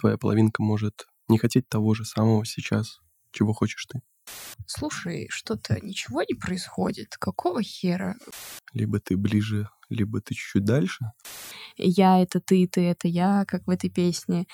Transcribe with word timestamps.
твоя 0.00 0.16
половинка 0.16 0.62
может 0.62 1.06
не 1.28 1.38
хотеть 1.38 1.68
того 1.68 1.94
же 1.94 2.04
самого 2.04 2.44
сейчас, 2.44 3.00
чего 3.32 3.52
хочешь 3.52 3.86
ты. 3.86 4.00
Слушай, 4.66 5.26
что-то 5.30 5.78
ничего 5.84 6.22
не 6.22 6.34
происходит. 6.34 7.16
Какого 7.18 7.62
хера? 7.62 8.16
Либо 8.72 9.00
ты 9.00 9.16
ближе, 9.16 9.68
либо 9.88 10.20
ты 10.20 10.34
чуть-чуть 10.34 10.64
дальше. 10.64 11.12
Я— 11.76 12.22
это 12.22 12.40
ты, 12.40 12.66
ты— 12.66 12.80
это 12.82 13.08
я, 13.08 13.44
как 13.46 13.66
в 13.66 13.70
этой 13.70 13.90
песне. 13.90 14.46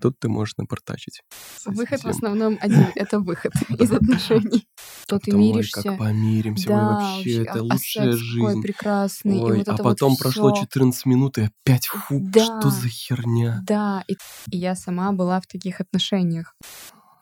Тут 0.00 0.18
ты 0.18 0.28
можешь 0.28 0.56
напортачить. 0.56 1.22
Выход 1.64 2.00
Совсем. 2.00 2.12
в 2.12 2.16
основном 2.16 2.58
один— 2.60 2.86
это 2.96 3.20
выход 3.20 3.52
из 3.78 3.92
отношений. 3.92 4.66
То 5.06 5.18
ты 5.18 5.32
миришься. 5.32 5.82
как 5.82 5.98
помиримся, 5.98 6.68
Да, 6.68 6.94
вообще, 6.94 7.42
это 7.42 7.58
а 7.60 7.62
лучшая 7.62 7.78
секс 7.78 7.94
такой 7.94 8.16
жизнь. 8.18 8.62
прекрасный. 8.62 9.38
Ой, 9.40 9.62
а 9.62 9.76
потом 9.76 10.16
прошло 10.16 10.52
всё. 10.54 10.62
14 10.64 11.06
минут, 11.06 11.38
и 11.38 11.42
опять, 11.64 11.86
фу, 11.86 12.20
что 12.32 12.70
за 12.70 12.88
херня? 12.88 13.60
Да, 13.66 14.02
и, 14.08 14.14
и 14.50 14.56
я 14.56 14.74
сама 14.74 15.12
была 15.12 15.40
в 15.40 15.46
таких 15.46 15.80
отношениях. 15.80 16.54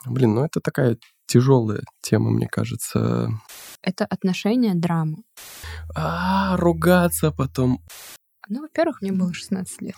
Блин, 0.07 0.35
ну 0.35 0.45
это 0.45 0.61
такая 0.61 0.97
тяжелая 1.27 1.83
тема, 2.01 2.31
мне 2.31 2.49
кажется. 2.49 3.31
Это 3.83 4.05
отношения 4.07 4.75
драма. 4.75 5.19
А, 5.95 6.57
ругаться 6.57 7.31
потом. 7.31 7.81
Ну, 8.49 8.63
во-первых, 8.63 9.01
мне 9.03 9.13
было 9.13 9.33
16 9.33 9.81
лет. 9.83 9.95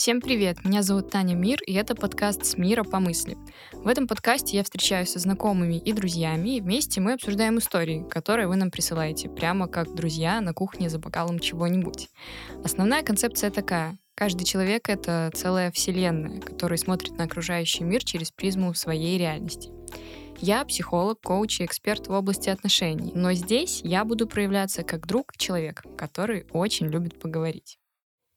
Всем 0.00 0.22
привет! 0.22 0.64
Меня 0.64 0.82
зовут 0.82 1.10
Таня 1.10 1.34
Мир, 1.34 1.62
и 1.66 1.74
это 1.74 1.94
подкаст 1.94 2.46
«С 2.46 2.56
мира 2.56 2.84
по 2.84 3.00
мысли». 3.00 3.36
В 3.74 3.86
этом 3.86 4.08
подкасте 4.08 4.56
я 4.56 4.64
встречаюсь 4.64 5.10
со 5.10 5.18
знакомыми 5.18 5.74
и 5.74 5.92
друзьями, 5.92 6.56
и 6.56 6.62
вместе 6.62 7.02
мы 7.02 7.12
обсуждаем 7.12 7.58
истории, 7.58 8.08
которые 8.08 8.48
вы 8.48 8.56
нам 8.56 8.70
присылаете, 8.70 9.28
прямо 9.28 9.68
как 9.68 9.94
друзья 9.94 10.40
на 10.40 10.54
кухне 10.54 10.88
за 10.88 10.98
бокалом 10.98 11.38
чего-нибудь. 11.38 12.08
Основная 12.64 13.02
концепция 13.02 13.50
такая. 13.50 13.98
Каждый 14.14 14.44
человек— 14.44 14.88
это 14.88 15.30
целая 15.34 15.70
вселенная, 15.70 16.40
которая 16.40 16.78
смотрит 16.78 17.18
на 17.18 17.24
окружающий 17.24 17.84
мир 17.84 18.02
через 18.02 18.30
призму 18.30 18.72
своей 18.72 19.18
реальности. 19.18 19.70
Я 20.40 20.64
психолог, 20.64 21.20
коуч 21.20 21.60
и 21.60 21.66
эксперт 21.66 22.06
в 22.06 22.12
области 22.12 22.48
отношений, 22.48 23.12
но 23.14 23.34
здесь 23.34 23.82
я 23.84 24.06
буду 24.06 24.26
проявляться 24.26 24.82
как 24.82 25.06
друг 25.06 25.34
и 25.34 25.38
человек, 25.38 25.82
который 25.98 26.46
очень 26.52 26.86
любит 26.86 27.20
поговорить. 27.20 27.79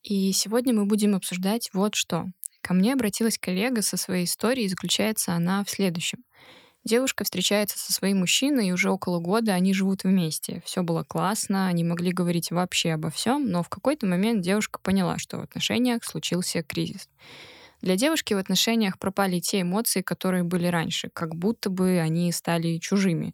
И 0.03 0.33
сегодня 0.33 0.73
мы 0.73 0.85
будем 0.85 1.15
обсуждать 1.15 1.69
вот 1.71 1.95
что. 1.95 2.25
Ко 2.61 2.73
мне 2.73 2.91
обратилась 2.91 3.37
коллега 3.37 3.81
со 3.81 3.95
своей 3.95 4.25
историей, 4.25 4.65
и 4.65 4.69
заключается 4.69 5.33
она 5.33 5.63
в 5.63 5.69
следующем. 5.69 6.19
Девушка 6.83 7.23
встречается 7.23 7.79
со 7.79 7.93
своим 7.93 8.19
мужчиной, 8.19 8.67
и 8.67 8.71
уже 8.73 8.91
около 8.91 9.19
года 9.19 9.53
они 9.53 9.73
живут 9.73 10.03
вместе. 10.03 10.61
Все 10.65 10.83
было 10.83 11.03
классно, 11.03 11.67
они 11.67 11.85
могли 11.85 12.11
говорить 12.11 12.51
вообще 12.51 12.91
обо 12.91 13.09
всем, 13.09 13.49
но 13.49 13.63
в 13.63 13.69
какой-то 13.69 14.05
момент 14.05 14.41
девушка 14.41 14.79
поняла, 14.83 15.17
что 15.17 15.37
в 15.37 15.41
отношениях 15.41 16.03
случился 16.03 16.63
кризис. 16.63 17.07
Для 17.81 17.95
девушки 17.95 18.33
в 18.33 18.38
отношениях 18.38 18.99
пропали 18.99 19.39
те 19.39 19.61
эмоции, 19.61 20.01
которые 20.01 20.43
были 20.43 20.67
раньше, 20.67 21.09
как 21.13 21.35
будто 21.35 21.69
бы 21.69 21.99
они 21.99 22.29
стали 22.33 22.77
чужими. 22.77 23.33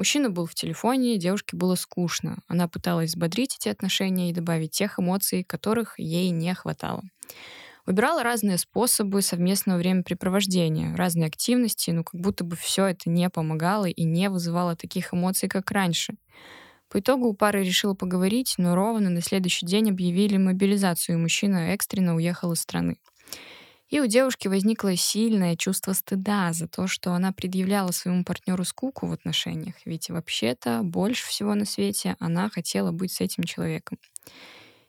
Мужчина 0.00 0.30
был 0.30 0.46
в 0.46 0.54
телефоне, 0.54 1.18
девушке 1.18 1.58
было 1.58 1.74
скучно. 1.74 2.38
Она 2.48 2.68
пыталась 2.68 3.10
взбодрить 3.10 3.58
эти 3.60 3.68
отношения 3.68 4.30
и 4.30 4.32
добавить 4.32 4.70
тех 4.70 4.98
эмоций, 4.98 5.44
которых 5.44 5.98
ей 5.98 6.30
не 6.30 6.54
хватало. 6.54 7.02
Выбирала 7.84 8.22
разные 8.22 8.56
способы 8.56 9.20
совместного 9.20 9.76
времяпрепровождения, 9.76 10.96
разные 10.96 11.26
активности, 11.26 11.90
но 11.90 12.02
как 12.02 12.18
будто 12.18 12.44
бы 12.44 12.56
все 12.56 12.86
это 12.86 13.10
не 13.10 13.28
помогало 13.28 13.84
и 13.84 14.04
не 14.04 14.30
вызывало 14.30 14.74
таких 14.74 15.12
эмоций, 15.12 15.50
как 15.50 15.70
раньше. 15.70 16.14
По 16.88 17.00
итогу 17.00 17.34
пара 17.34 17.58
решила 17.58 17.92
поговорить, 17.92 18.54
но 18.56 18.74
ровно 18.74 19.10
на 19.10 19.20
следующий 19.20 19.66
день 19.66 19.90
объявили 19.90 20.38
мобилизацию, 20.38 21.18
и 21.18 21.20
мужчина 21.20 21.74
экстренно 21.74 22.14
уехал 22.16 22.52
из 22.52 22.60
страны. 22.62 22.96
И 23.90 23.98
у 23.98 24.06
девушки 24.06 24.46
возникло 24.46 24.94
сильное 24.94 25.56
чувство 25.56 25.92
стыда 25.94 26.52
за 26.52 26.68
то, 26.68 26.86
что 26.86 27.12
она 27.12 27.32
предъявляла 27.32 27.90
своему 27.90 28.24
партнеру 28.24 28.64
скуку 28.64 29.08
в 29.08 29.12
отношениях, 29.12 29.74
ведь 29.84 30.10
вообще-то 30.10 30.82
больше 30.84 31.26
всего 31.26 31.56
на 31.56 31.64
свете 31.64 32.16
она 32.20 32.48
хотела 32.48 32.92
быть 32.92 33.12
с 33.12 33.20
этим 33.20 33.42
человеком. 33.42 33.98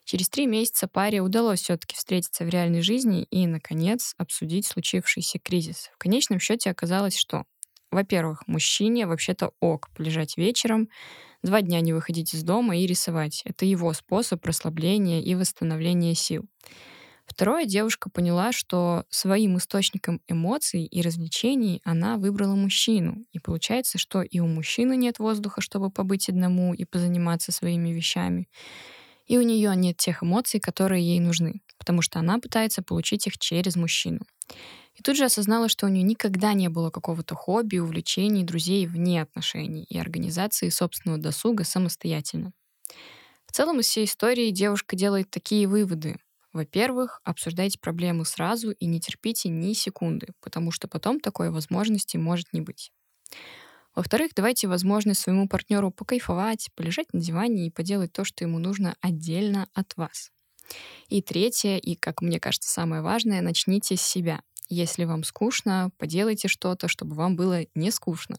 Через 0.06 0.30
три 0.30 0.46
месяца 0.46 0.88
паре 0.88 1.22
удалось 1.22 1.62
все-таки 1.62 1.96
встретиться 1.96 2.44
в 2.44 2.50
реальной 2.50 2.82
жизни 2.82 3.24
и, 3.24 3.48
наконец, 3.48 4.14
обсудить 4.18 4.68
случившийся 4.68 5.40
кризис. 5.40 5.90
В 5.96 5.98
конечном 5.98 6.40
счете 6.40 6.70
оказалось, 6.70 7.18
что, 7.18 7.46
во-первых, 7.90 8.48
мужчине 8.48 9.08
вообще-то 9.08 9.52
ок 9.60 9.90
полежать 9.96 10.38
вечером, 10.38 10.90
два 11.42 11.62
дня 11.62 11.82
не 11.82 11.94
выходить 11.94 12.36
из 12.36 12.44
дома 12.44 12.78
и 12.78 12.86
рисовать. 12.86 13.42
Это 13.46 13.66
его 13.66 13.94
способ 13.94 14.46
расслабления 14.46 15.22
и 15.22 15.34
восстановления 15.34 16.14
сил. 16.14 16.46
Второе, 17.34 17.64
девушка 17.64 18.10
поняла, 18.10 18.52
что 18.52 19.06
своим 19.10 19.58
источником 19.58 20.20
эмоций 20.28 20.84
и 20.84 21.02
развлечений 21.02 21.82
она 21.86 22.18
выбрала 22.18 22.56
мужчину. 22.56 23.24
И 23.32 23.40
получается, 23.40 23.98
что 23.98 24.22
и 24.22 24.40
у 24.40 24.48
мужчины 24.48 24.98
нет 24.98 25.18
воздуха, 25.18 25.62
чтобы 25.62 25.90
побыть 25.90 26.28
одному 26.28 26.74
и 26.74 26.84
позаниматься 26.84 27.54
своими 27.54 27.88
вещами. 27.90 28.50
И 29.28 29.38
у 29.38 29.44
нее 29.44 29.74
нет 29.78 29.96
тех 29.96 30.24
эмоций, 30.24 30.60
которые 30.60 31.08
ей 31.08 31.22
нужны, 31.22 31.62
потому 31.78 32.02
что 32.02 32.20
она 32.20 32.38
пытается 32.38 32.84
получить 32.84 33.28
их 33.28 33.38
через 33.38 33.78
мужчину. 33.78 34.20
И 34.96 35.02
тут 35.02 35.16
же 35.16 35.24
осознала, 35.24 35.70
что 35.70 35.86
у 35.86 35.90
нее 35.90 36.04
никогда 36.04 36.52
не 36.52 36.68
было 36.68 36.90
какого-то 36.90 37.34
хобби, 37.34 37.78
увлечений, 37.78 38.44
друзей 38.44 38.88
вне 38.88 39.22
отношений 39.22 39.86
и 39.86 39.98
организации 39.98 40.68
собственного 40.68 41.18
досуга 41.18 41.64
самостоятельно. 41.64 42.52
В 43.46 43.54
целом 43.54 43.80
из 43.80 43.86
всей 43.86 44.04
истории 44.04 44.50
девушка 44.50 44.98
делает 44.98 45.30
такие 45.30 45.66
выводы. 45.66 46.18
Во-первых, 46.54 47.22
обсуждайте 47.24 47.80
проблему 47.80 48.26
сразу 48.26 48.72
и 48.72 48.86
не 48.86 49.00
терпите 49.00 49.50
ни 49.50 49.74
секунды, 49.74 50.28
потому 50.42 50.72
что 50.72 50.88
потом 50.88 51.20
такой 51.20 51.50
возможности 51.50 52.18
может 52.18 52.52
не 52.52 52.62
быть. 52.62 52.92
Во-вторых, 53.96 54.32
давайте 54.36 54.68
возможность 54.68 55.22
своему 55.22 55.48
партнеру 55.48 55.92
покайфовать, 55.92 56.70
полежать 56.76 57.14
на 57.14 57.20
диване 57.20 57.68
и 57.68 57.72
поделать 57.72 58.14
то, 58.14 58.24
что 58.24 58.44
ему 58.44 58.60
нужно 58.60 58.96
отдельно 59.02 59.68
от 59.74 59.96
вас. 59.98 60.32
И 61.10 61.22
третье, 61.22 61.78
и, 61.78 61.96
как 61.96 62.22
мне 62.22 62.40
кажется, 62.40 62.70
самое 62.70 63.02
важное, 63.02 63.42
начните 63.42 63.98
с 63.98 64.02
себя. 64.02 64.42
Если 64.74 65.04
вам 65.04 65.26
скучно, 65.26 65.92
поделайте 65.98 66.48
что-то, 66.48 66.88
чтобы 66.88 67.14
вам 67.14 67.36
было 67.36 67.66
не 67.76 67.92
скучно. 67.92 68.38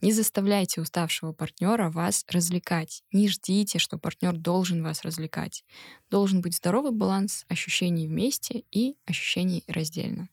Не 0.00 0.12
заставляйте 0.12 0.80
уставшего 0.80 1.32
партнера 1.32 1.90
вас 1.90 2.24
развлекать. 2.28 3.02
Не 3.10 3.28
ждите, 3.28 3.80
что 3.80 3.98
партнер 3.98 4.36
должен 4.36 4.84
вас 4.84 5.02
развлекать. 5.02 5.64
Должен 6.08 6.40
быть 6.40 6.54
здоровый 6.54 6.92
баланс 6.92 7.44
ощущений 7.48 8.06
вместе 8.06 8.62
и 8.70 8.94
ощущений 9.06 9.64
раздельно. 9.66 10.28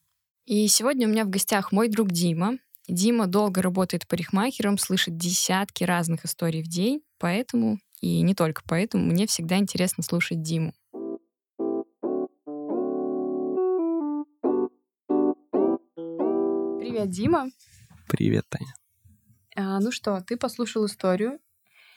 И 0.46 0.68
сегодня 0.68 1.08
у 1.08 1.12
меня 1.12 1.26
в 1.26 1.32
гостях 1.32 1.72
мой 1.72 1.90
друг 1.90 2.12
Дима. 2.12 2.60
Дима 2.88 3.26
долго 3.26 3.64
работает 3.64 4.08
парикмахером, 4.08 4.78
слышит 4.78 5.18
десятки 5.18 5.84
разных 5.84 6.26
историй 6.26 6.62
в 6.62 6.68
день, 6.68 7.02
поэтому, 7.18 7.80
и 8.02 8.22
не 8.22 8.36
только 8.36 8.62
поэтому, 8.68 9.04
мне 9.04 9.26
всегда 9.26 9.58
интересно 9.58 10.04
слушать 10.04 10.44
Диму. 10.44 10.76
Привет, 16.90 17.12
Дима. 17.12 17.52
Привет, 18.08 18.46
Таня. 18.50 18.74
А, 19.56 19.80
ну 19.80 19.92
что, 19.92 20.22
ты 20.22 20.38
послушал 20.38 20.88
историю, 20.88 21.38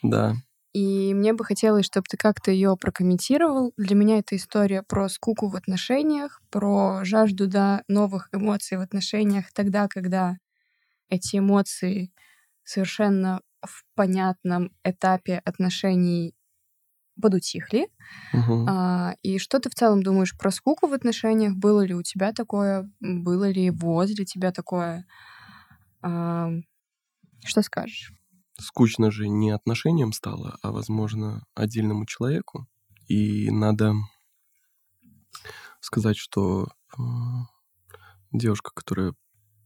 Да, 0.03 0.34
и 0.75 1.14
мне 1.14 1.32
бы 1.32 1.47
хотелось, 1.47 1.86
чтобы 1.86 2.04
ты 2.10 2.19
как-то 2.19 2.50
ее 2.50 2.76
прокомментировал. 2.78 3.72
Для 3.78 3.97
меня 3.97 4.19
это 4.19 4.36
история 4.36 4.82
про 4.82 5.08
скуку 5.08 5.48
в 5.48 5.56
отношениях, 5.56 6.42
про 6.50 7.06
жажду 7.06 7.47
до 7.47 7.82
новых 7.88 8.28
эмоций 8.32 8.76
в 8.76 8.82
отношениях 8.82 9.50
тогда, 9.54 9.88
когда 9.88 10.36
эти 11.09 11.38
эмоции 11.38 12.12
совершенно 12.62 13.41
в 13.62 13.84
понятном 13.95 14.72
этапе 14.84 15.41
отношений 15.47 16.34
подутихли. 17.20 17.88
мгм. 18.32 18.68
А, 18.68 19.14
и 19.22 19.38
что 19.38 19.59
ты 19.60 19.70
в 19.70 19.74
целом 19.74 20.03
думаешь 20.03 20.36
про 20.36 20.50
скуку 20.50 20.86
в 20.86 20.92
отношениях? 20.92 21.54
Было 21.56 21.84
ли 21.84 21.94
у 21.94 22.03
тебя 22.03 22.32
такое? 22.32 22.91
Было 23.00 23.50
ли 23.50 23.70
возле 23.70 24.24
тебя 24.24 24.53
такое? 24.53 25.06
А, 26.03 26.50
что 27.44 27.62
скажешь? 27.62 28.12
скучно 28.59 29.10
же 29.10 29.28
не 29.28 29.50
отношениям 29.50 30.12
стало, 30.12 30.59
а, 30.62 30.72
возможно, 30.72 31.44
отдельному 31.54 32.06
человеку. 32.06 32.66
И 33.09 33.50
надо 33.50 33.94
сказать, 35.80 36.16
что 36.16 36.68
девушка, 38.32 38.70
которая 38.74 39.14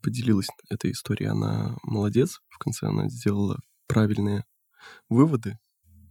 поделилась 0.03 0.49
этой 0.71 0.93
историей, 0.93 1.29
она 1.29 1.77
молодец. 1.83 2.41
В 2.49 2.59
конце 2.59 2.87
она 2.87 3.09
сделала 3.09 3.59
правильные 3.87 4.45
выводы, 5.09 5.59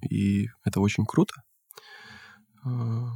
и 0.10 0.50
это 0.64 0.80
очень 0.82 1.06
круто. 1.06 1.44
Э, 2.66 3.08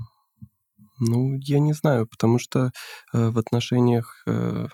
Ну, 0.99 1.35
я 1.41 1.59
не 1.59 1.73
знаю, 1.73 2.07
потому 2.07 2.39
что 2.39 2.71
э, 3.13 3.29
в 3.29 3.37
отношениях 3.37 4.21
э, 4.27 4.67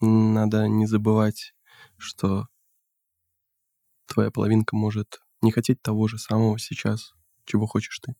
надо 0.00 0.68
не 0.68 0.86
забывать 0.86 1.54
что 1.98 2.46
твоя 4.06 4.30
половинка 4.30 4.76
может 4.76 5.20
не 5.42 5.50
хотеть 5.52 5.80
того 5.82 6.08
же 6.08 6.18
самого 6.18 6.58
сейчас, 6.58 7.14
чего 7.44 7.66
хочешь 7.66 7.98
ты. 8.00 8.14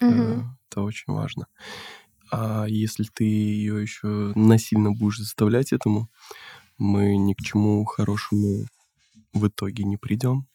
Мгм. 0.00 0.58
Это 0.70 0.82
очень 0.82 1.12
важно. 1.12 1.46
А 2.30 2.66
если 2.68 3.04
ты 3.14 3.24
ее 3.24 3.82
еще 3.82 4.32
насильно 4.34 4.92
будешь 4.92 5.18
заставлять 5.18 5.72
этому, 5.72 6.10
мы 6.78 7.16
ни 7.16 7.34
к 7.34 7.40
чему 7.42 7.84
хорошему 7.84 8.66
в 9.34 9.48
итоге 9.48 9.84
не 9.84 9.96
придем. 9.98 10.46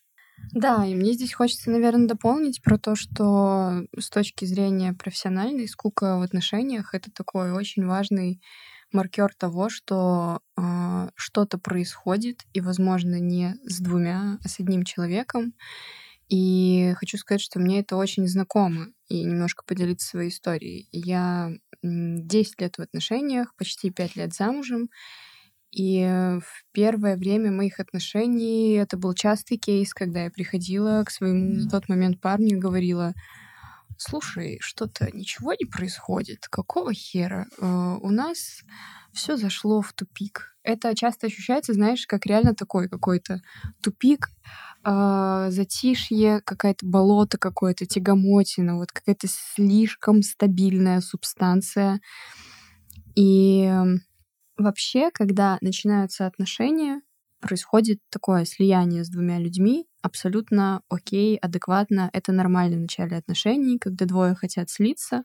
Да, 0.53 0.85
и 0.85 0.95
мне 0.95 1.13
здесь 1.13 1.33
хочется, 1.33 1.69
наверное, 1.69 2.07
дополнить 2.07 2.61
про 2.63 2.77
то, 2.79 2.95
что 2.95 3.83
с 3.97 4.09
точки 4.09 4.45
зрения 4.45 4.93
профессиональной 4.93 5.67
скука 5.67 6.17
в 6.17 6.21
отношениях 6.23 6.93
это 6.95 7.11
такой 7.11 7.51
очень 7.51 7.85
важный 7.85 8.41
маркер 8.91 9.31
того, 9.37 9.69
что 9.69 10.39
а, 10.57 11.11
что-то 11.15 11.59
происходит, 11.59 12.45
и, 12.53 12.61
возможно, 12.61 13.19
не 13.19 13.55
с 13.63 13.79
двумя, 13.79 14.39
а 14.43 14.47
с 14.49 14.59
одним 14.59 14.83
человеком. 14.83 15.53
И 16.29 16.93
хочу 16.97 17.17
сказать, 17.17 17.41
что 17.41 17.59
мне 17.59 17.79
это 17.79 17.97
очень 17.97 18.27
знакомо, 18.27 18.87
и 19.07 19.23
немножко 19.23 19.63
поделиться 19.65 20.07
своей 20.07 20.29
историей. 20.29 20.87
Я 20.91 21.51
м, 21.83 22.27
10 22.27 22.61
лет 22.61 22.77
в 22.77 22.81
отношениях, 22.81 23.55
почти 23.55 23.89
5 23.91 24.15
лет 24.15 24.33
замужем, 24.33 24.89
и 25.71 26.03
в 26.41 26.63
первое 26.71 27.15
время 27.17 27.51
моих 27.51 27.79
отношений 27.79 28.73
это 28.73 28.97
был 28.97 29.13
частый 29.13 29.57
кейс, 29.57 29.93
когда 29.93 30.23
я 30.23 30.31
приходила 30.31 31.03
к 31.05 31.11
своему 31.11 31.55
на 31.63 31.69
тот 31.69 31.89
момент 31.89 32.19
парню 32.21 32.57
и 32.57 32.59
говорила, 32.59 33.13
слушай, 33.97 34.57
что-то 34.61 35.09
ничего 35.13 35.53
не 35.53 35.65
происходит, 35.65 36.47
какого 36.49 36.93
хера? 36.93 37.47
Э, 37.59 37.97
у 38.01 38.09
нас 38.09 38.61
все 39.13 39.37
зашло 39.37 39.81
в 39.81 39.93
тупик. 39.93 40.55
Это 40.63 40.95
часто 40.95 41.27
ощущается, 41.27 41.73
знаешь, 41.73 42.05
как 42.07 42.25
реально 42.25 42.55
такой 42.55 42.89
какой-то 42.89 43.41
тупик, 43.81 44.29
э, 44.85 45.47
затишье, 45.49 46.41
какая-то 46.45 46.85
болото 46.85 47.37
какое-то, 47.37 47.85
тягомотина, 47.85 48.77
вот 48.77 48.91
какая-то 48.91 49.27
слишком 49.27 50.21
стабильная 50.23 51.01
субстанция. 51.01 51.99
И 53.15 53.63
м, 53.63 54.01
вообще, 54.59 55.11
когда 55.11 55.57
начинаются 55.61 56.25
отношения, 56.27 57.01
происходит 57.41 57.99
такое 58.09 58.45
слияние 58.45 59.03
с 59.03 59.09
двумя 59.09 59.39
людьми, 59.39 59.87
абсолютно 60.01 60.81
окей, 60.89 61.37
адекватно. 61.37 62.09
Это 62.13 62.31
нормально 62.31 62.77
в 62.77 62.81
начале 62.81 63.17
отношений, 63.17 63.77
когда 63.79 64.05
двое 64.05 64.35
хотят 64.35 64.69
слиться, 64.69 65.23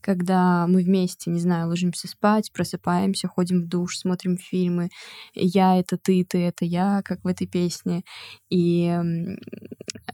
когда 0.00 0.66
мы 0.68 0.82
вместе, 0.82 1.30
не 1.30 1.40
знаю, 1.40 1.68
ложимся 1.68 2.08
спать, 2.08 2.52
просыпаемся, 2.52 3.28
ходим 3.28 3.62
в 3.62 3.68
душ, 3.68 3.98
смотрим 3.98 4.36
фильмы. 4.38 4.90
Я— 5.34 5.78
это 5.80 5.98
ты, 5.98 6.24
ты— 6.24 6.38
это 6.46 6.64
я, 6.64 7.02
как 7.04 7.24
в 7.24 7.26
этой 7.28 7.46
песне. 7.46 8.02
И 8.50 8.84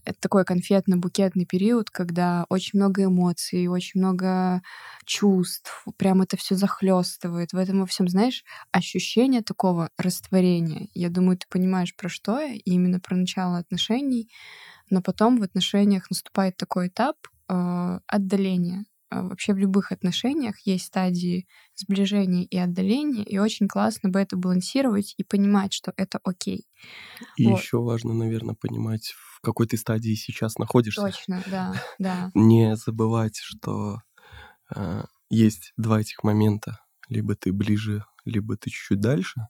это 0.04 0.16
такой 0.20 0.44
конфетно-букетный 0.44 1.46
период, 1.46 1.90
когда 1.90 2.44
очень 2.48 2.78
много 2.78 3.04
эмоций, 3.04 3.66
очень 3.68 4.00
много 4.00 4.62
чувств, 5.06 5.84
прям 5.96 6.22
это 6.22 6.36
все 6.36 6.54
захлестывает. 6.56 7.52
В 7.52 7.56
этом 7.56 7.80
во 7.80 7.86
всем, 7.86 8.08
знаешь, 8.08 8.44
ощущение 8.72 9.42
такого 9.42 9.90
растворения. 9.98 10.88
Я 10.94 11.08
думаю, 11.10 11.38
ты 11.38 11.46
понимаешь, 11.48 11.94
про 11.96 12.08
что 12.08 12.38
я, 12.40 12.52
и 12.54 12.60
именно 12.64 13.00
про 13.00 13.16
начало 13.16 13.58
отношений. 13.58 13.93
Но 14.90 15.02
потом 15.02 15.38
в 15.38 15.42
отношениях 15.42 16.10
наступает 16.10 16.56
такой 16.56 16.88
этап 16.88 17.16
э, 17.48 17.98
отдаления. 18.06 18.84
А 19.10 19.22
Вообще 19.22 19.54
в 19.54 19.58
любых 19.58 19.92
отношениях 19.92 20.56
есть 20.66 20.86
стадии 20.86 21.46
сближения 21.76 22.44
и 22.44 22.56
отдаления, 22.56 23.22
и 23.22 23.38
очень 23.38 23.68
классно 23.68 24.08
бы 24.08 24.18
это 24.18 24.36
балансировать 24.36 25.14
и 25.16 25.24
понимать, 25.24 25.72
что 25.72 25.92
это 25.96 26.18
окей. 26.24 26.66
И 27.36 27.46
Вот. 27.46 27.60
еще 27.60 27.80
важно, 27.80 28.12
наверное, 28.12 28.54
понимать, 28.54 29.14
в 29.16 29.40
какой 29.40 29.66
ты 29.66 29.76
стадии 29.76 30.14
сейчас 30.14 30.58
находишься. 30.58 31.02
Точно, 31.02 31.42
да, 31.46 31.74
да. 31.98 32.30
Не 32.34 32.76
забывать, 32.76 33.36
что 33.36 34.00
э, 34.74 35.04
есть 35.30 35.72
два 35.76 36.00
этих 36.00 36.24
момента. 36.24 36.80
Либо 37.08 37.36
ты 37.36 37.52
ближе, 37.52 38.04
либо 38.24 38.56
ты 38.56 38.70
чуть-чуть 38.70 39.00
дальше. 39.00 39.46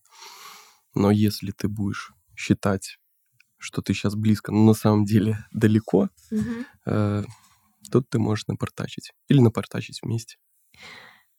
Но 0.94 1.11
если 1.11 1.52
ты 1.52 1.69
будешь 1.69 2.12
считать, 2.37 2.99
что 3.64 3.82
ты 3.82 3.94
сейчас 3.94 4.14
близко, 4.16 4.52
но 4.52 4.64
на 4.64 4.75
самом 4.75 5.05
деле 5.05 5.46
далеко, 5.52 6.11
Мгм. 6.31 6.64
э, 6.87 7.25
тут 7.90 8.08
ты 8.11 8.19
можешь 8.19 8.46
напортачить. 8.49 9.12
Или 9.28 9.40
напортачить 9.40 10.00
вместе. 10.02 10.37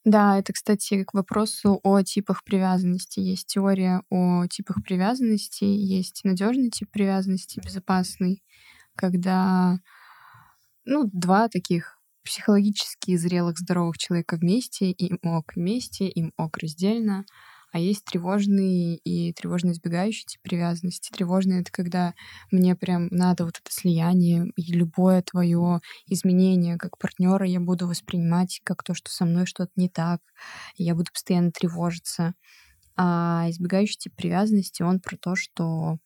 Да, 0.04 0.38
это, 0.38 0.54
кстати, 0.54 1.04
к 1.04 1.14
вопросу 1.16 1.80
о 1.84 2.02
типах 2.04 2.44
привязанности. 2.44 3.20
Есть 3.20 3.48
теория 3.48 4.04
о 4.12 4.46
типах 4.48 4.84
привязанности, 4.84 5.64
есть 5.64 6.22
надежный 6.24 6.70
тип 6.70 6.92
привязанности, 6.92 7.60
безопасный, 7.60 8.44
когда 8.96 9.80
ну, 10.86 11.10
два 11.12 11.48
таких 11.50 12.00
психологически 12.24 13.16
зрелых, 13.18 13.58
здоровых 13.60 13.98
человека 13.98 14.36
вместе, 14.38 14.92
им 14.92 15.20
ок 15.24 15.54
вместе, 15.56 16.08
им 16.08 16.32
ок 16.38 16.58
раздельно. 16.58 17.26
А 17.76 17.78
есть 17.78 18.06
тревожный 18.06 18.96
и 19.04 19.34
тревожно 19.34 19.72
избегающий 19.72 20.24
тип 20.26 20.40
привязанности. 20.42 21.12
Тревожный— 21.12 21.60
это 21.62 21.74
когда 21.74 22.14
мне 22.50 22.74
прям 22.74 23.10
надо 23.12 23.44
вот 23.44 23.60
это 23.62 23.70
слияние, 23.70 24.54
и 24.56 24.72
любое 24.72 25.22
твое 25.22 25.82
изменение 26.08 26.78
как 26.78 26.98
партнера 26.98 27.46
я 27.46 27.60
буду 27.60 27.86
воспринимать 27.86 28.62
как 28.64 28.82
то, 28.82 28.94
что 28.94 29.12
со 29.12 29.26
мной 29.26 29.46
что-то 29.46 29.74
не 29.76 29.90
так, 29.90 30.22
я 30.78 30.96
буду 30.96 31.12
постоянно 31.12 31.52
тревожиться. 31.52 32.34
А 32.96 33.48
избегающий 33.50 33.98
тип 33.98 34.16
привязанности, 34.16 34.82
он 34.82 35.02
про 35.02 35.18
то, 35.18 35.36
что 35.36 35.98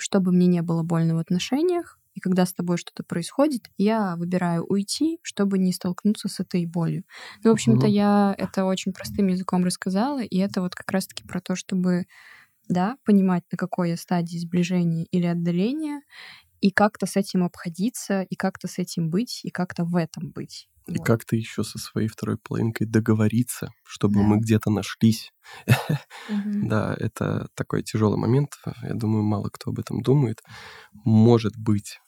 чтобы 0.00 0.32
мне 0.32 0.48
не 0.48 0.62
было 0.62 0.82
больно 0.82 1.14
в 1.14 1.18
отношениях, 1.18 2.00
когда 2.24 2.46
с 2.46 2.54
тобой 2.54 2.78
что-то 2.78 3.04
происходит, 3.04 3.70
я 3.78 4.16
выбираю 4.16 4.64
уйти, 4.66 5.20
чтобы 5.22 5.58
не 5.58 5.72
столкнуться 5.72 6.28
с 6.28 6.40
этой 6.40 6.66
болью. 6.66 7.04
Ну, 7.44 7.50
в 7.50 7.54
общем-то, 7.54 7.86
я 7.88 8.34
это 8.38 8.64
очень 8.66 8.92
простым 8.94 9.28
языком 9.28 9.64
рассказала, 9.64 10.22
и 10.22 10.38
это 10.38 10.62
вот 10.62 10.74
как 10.74 10.90
раз-таки 10.92 11.24
про 11.24 11.40
то, 11.42 11.56
чтобы, 11.56 12.06
да, 12.68 12.96
понимать, 13.04 13.44
на 13.52 13.58
какой 13.58 13.90
я 13.90 13.96
стадии 13.98 14.38
сближения 14.38 15.06
или 15.12 15.26
отдаления, 15.26 16.02
и 16.60 16.70
как-то 16.72 17.06
с 17.06 17.16
этим 17.16 17.44
обходиться, 17.44 18.22
и 18.22 18.36
как-то 18.36 18.68
с 18.68 18.78
этим 18.78 19.10
быть, 19.10 19.40
и 19.44 19.50
как-то 19.50 19.84
в 19.84 19.96
этом 19.96 20.30
быть. 20.32 20.68
И 20.92 20.98
Вот. 20.98 21.00
как 21.00 21.24
ты 21.24 21.36
еще 21.36 21.64
со 21.64 21.78
своей 21.78 22.08
второй 22.08 22.38
половинкой 22.38 22.86
договориться, 22.86 23.70
чтобы 23.84 24.22
Да. 24.22 24.24
мы 24.24 24.38
где-то 24.38 24.70
нашлись. 24.70 25.32
Мгм. 26.28 26.70
Да, 26.70 26.94
это 26.98 27.48
такой 27.54 27.82
тяжелый 27.82 28.16
момент. 28.18 28.52
Я 28.82 28.94
думаю, 28.94 29.24
мало 29.24 29.48
кто 29.50 29.70
об 29.70 29.80
этом 29.80 30.02
думает. 30.02 30.42
Может 31.04 31.56
быть, 31.58 32.00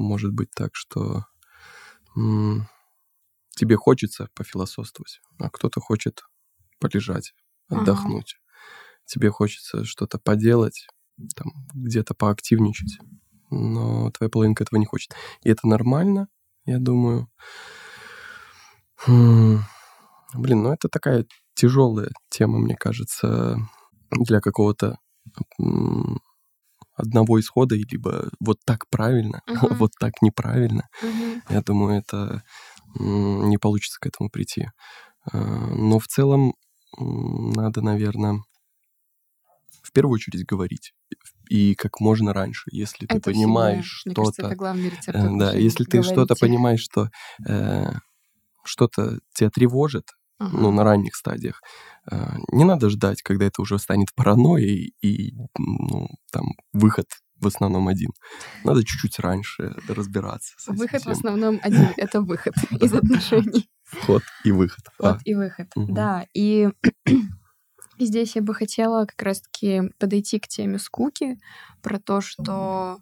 может 0.00 0.32
быть 0.32 0.50
так, 0.54 0.70
что 0.74 1.24
м, 2.16 2.68
тебе 3.56 3.76
хочется 3.76 4.28
пофилософствовать, 4.34 5.20
а 5.38 5.50
кто-то 5.50 5.80
хочет 5.80 6.24
полежать, 6.80 7.34
Ага. 7.68 7.82
отдохнуть. 7.82 8.38
Тебе 9.06 9.30
хочется 9.30 9.84
что-то 9.84 10.18
поделать, 10.18 10.86
там, 11.36 11.52
где-то 11.74 12.14
поактивничать, 12.14 12.98
но 13.50 14.10
твоя 14.12 14.30
половинка 14.30 14.64
этого 14.64 14.78
не 14.80 14.86
хочет. 14.86 15.14
И 15.44 15.50
это 15.50 15.66
нормально, 15.68 16.28
я 16.66 16.78
думаю. 16.78 17.28
М, 19.06 19.64
Блин, 20.34 20.62
ну 20.62 20.72
это 20.72 20.88
такая 20.88 21.26
тяжелая 21.54 22.10
тема, 22.30 22.58
мне 22.58 22.76
кажется, 22.76 23.58
для 24.12 24.40
какого-то 24.40 24.98
одного 27.00 27.40
исхода, 27.40 27.74
либо 27.76 28.30
вот 28.40 28.58
так 28.64 28.88
правильно, 28.90 29.42
Мгм. 29.48 29.78
вот 29.78 29.92
так 30.00 30.22
неправильно. 30.22 30.88
Мгм. 31.02 31.42
Я 31.50 31.62
думаю, 31.62 31.98
это 32.00 32.42
не 32.96 33.58
получится 33.58 33.98
к 34.00 34.06
этому 34.06 34.30
прийти. 34.30 34.68
А, 35.32 35.38
Но 35.38 35.98
в 35.98 36.06
целом 36.08 36.54
надо, 36.98 37.82
наверное, 37.82 38.42
в 39.82 39.92
первую 39.92 40.14
очередь 40.14 40.44
говорить. 40.46 40.92
И 41.48 41.74
как 41.74 42.00
можно 42.00 42.32
раньше, 42.32 42.68
если 42.72 43.06
ты 43.06 43.16
Это 43.16 43.30
понимаешь 43.32 44.02
мне 44.06 44.14
кажется, 44.14 44.42
что-то. 44.42 44.56
Э, 45.12 45.38
Да, 45.38 45.52
если 45.56 45.84
ты 45.84 46.02
что-то 46.02 46.36
понимаешь, 46.36 46.80
что 46.80 47.10
э, 47.48 47.92
что-то 48.64 49.20
тебя 49.34 49.50
тревожит, 49.50 50.06
Ну, 50.40 50.72
на 50.72 50.84
ранних 50.84 51.14
стадиях, 51.16 51.60
э, 52.10 52.36
не 52.52 52.64
надо 52.64 52.88
ждать, 52.88 53.22
когда 53.22 53.44
это 53.44 53.60
уже 53.60 53.78
станет 53.78 54.08
паранойей 54.14 54.94
и, 55.02 55.34
ну, 55.58 56.08
там, 56.32 56.54
выход 56.72 57.06
в 57.40 57.46
основном 57.46 57.88
один. 57.88 58.10
Надо 58.64 58.84
чуть-чуть 58.84 59.18
раньше 59.18 59.74
разбираться 59.88 60.54
с 60.58 60.66
Выход 60.68 61.00
в 61.00 61.04
всем. 61.04 61.12
основном 61.12 61.58
один— 61.62 61.88
это 61.96 62.20
выход 62.20 62.54
из 62.80 62.92
отношений. 62.92 63.68
Вход 63.84 64.22
и 64.44 64.52
выход. 64.52 64.84
Вход 64.94 65.16
А, 65.16 65.18
и 65.24 65.34
выход. 65.34 65.68
Да, 65.74 66.26
и 66.34 66.68
здесь 67.98 68.36
я 68.36 68.42
бы 68.42 68.54
хотела 68.54 69.06
как 69.06 69.22
раз-таки 69.22 69.82
подойти 69.98 70.38
к 70.38 70.48
теме 70.48 70.78
скуки, 70.78 71.38
про 71.82 71.98
то, 71.98 72.20
что 72.20 72.98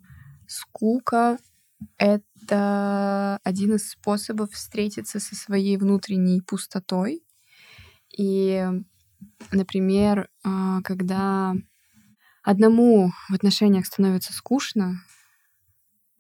скука— 0.46 1.38
это 1.98 3.38
один 3.44 3.74
из 3.74 3.90
способов 3.90 4.52
встретиться 4.52 5.20
со 5.20 5.34
своей 5.34 5.76
внутренней 5.76 6.40
пустотой. 6.40 7.22
И, 8.16 8.66
например, 9.52 10.28
а, 10.44 10.80
когда 10.82 11.54
одному 12.42 13.12
в 13.28 13.34
отношениях 13.34 13.86
становится 13.86 14.32
скучно, 14.32 15.02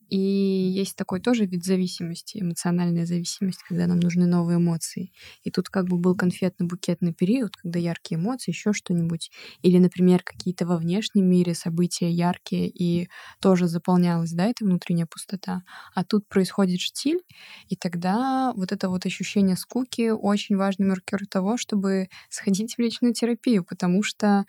и 0.08 0.16
есть 0.18 0.96
такой 0.96 1.20
тоже 1.20 1.46
вид 1.46 1.64
зависимости, 1.64 2.38
эмоциональная 2.40 3.06
зависимость, 3.06 3.62
когда 3.62 3.86
нам 3.86 4.00
нужны 4.00 4.26
новые 4.26 4.58
эмоции. 4.58 5.12
И 5.44 5.50
тут 5.50 5.68
как 5.68 5.86
бы 5.86 5.96
был 5.98 6.14
конфетно-букетный 6.16 7.12
период, 7.14 7.56
когда 7.56 7.78
яркие 7.78 8.20
эмоции, 8.20 8.50
еще 8.52 8.72
что-нибудь. 8.72 9.30
Или, 9.62 9.78
например, 9.78 10.22
какие-то 10.24 10.66
во 10.66 10.76
внешнем 10.76 11.26
мире 11.30 11.54
события 11.54 12.10
яркие, 12.10 12.68
и 12.68 13.08
тоже 13.40 13.66
заполнялась, 13.68 14.32
да, 14.32 14.46
эта 14.46 14.64
внутренняя 14.64 15.06
пустота. 15.06 15.62
А 15.94 16.04
тут 16.04 16.26
происходит 16.28 16.80
штиль, 16.80 17.20
и 17.68 17.76
тогда 17.76 18.52
вот 18.54 18.72
это 18.72 18.88
вот 18.88 19.06
ощущение 19.06 19.56
скуки 19.56 20.10
очень 20.10 20.56
важный 20.56 20.86
маркер 20.86 21.26
того, 21.28 21.56
чтобы 21.56 22.08
сходить 22.28 22.74
в 22.76 22.78
личную 22.80 23.14
терапию, 23.14 23.64
потому 23.64 24.02
что 24.02 24.44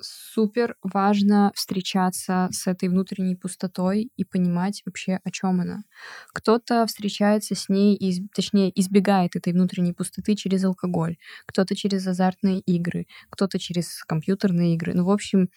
супер 0.00 0.76
важно 0.82 1.52
встречаться 1.54 2.48
с 2.52 2.66
этой 2.66 2.88
внутренней 2.88 3.36
пустотой 3.36 4.10
и 4.16 4.24
понимать 4.24 4.82
вообще, 4.86 5.20
о 5.24 5.30
чем 5.30 5.60
она. 5.60 5.84
Кто-то 6.32 6.86
встречается 6.86 7.54
с 7.54 7.68
ней, 7.68 7.96
из, 7.96 8.20
точнее, 8.34 8.72
избегает 8.78 9.36
этой 9.36 9.52
внутренней 9.52 9.92
пустоты 9.92 10.34
через 10.36 10.64
алкоголь, 10.64 11.16
кто-то 11.46 11.74
через 11.76 12.06
азартные 12.06 12.60
игры, 12.60 13.06
кто-то 13.30 13.58
через 13.58 14.02
компьютерные 14.04 14.74
игры. 14.74 14.94
Ну, 14.94 15.04
в 15.04 15.10
общем, 15.10 15.48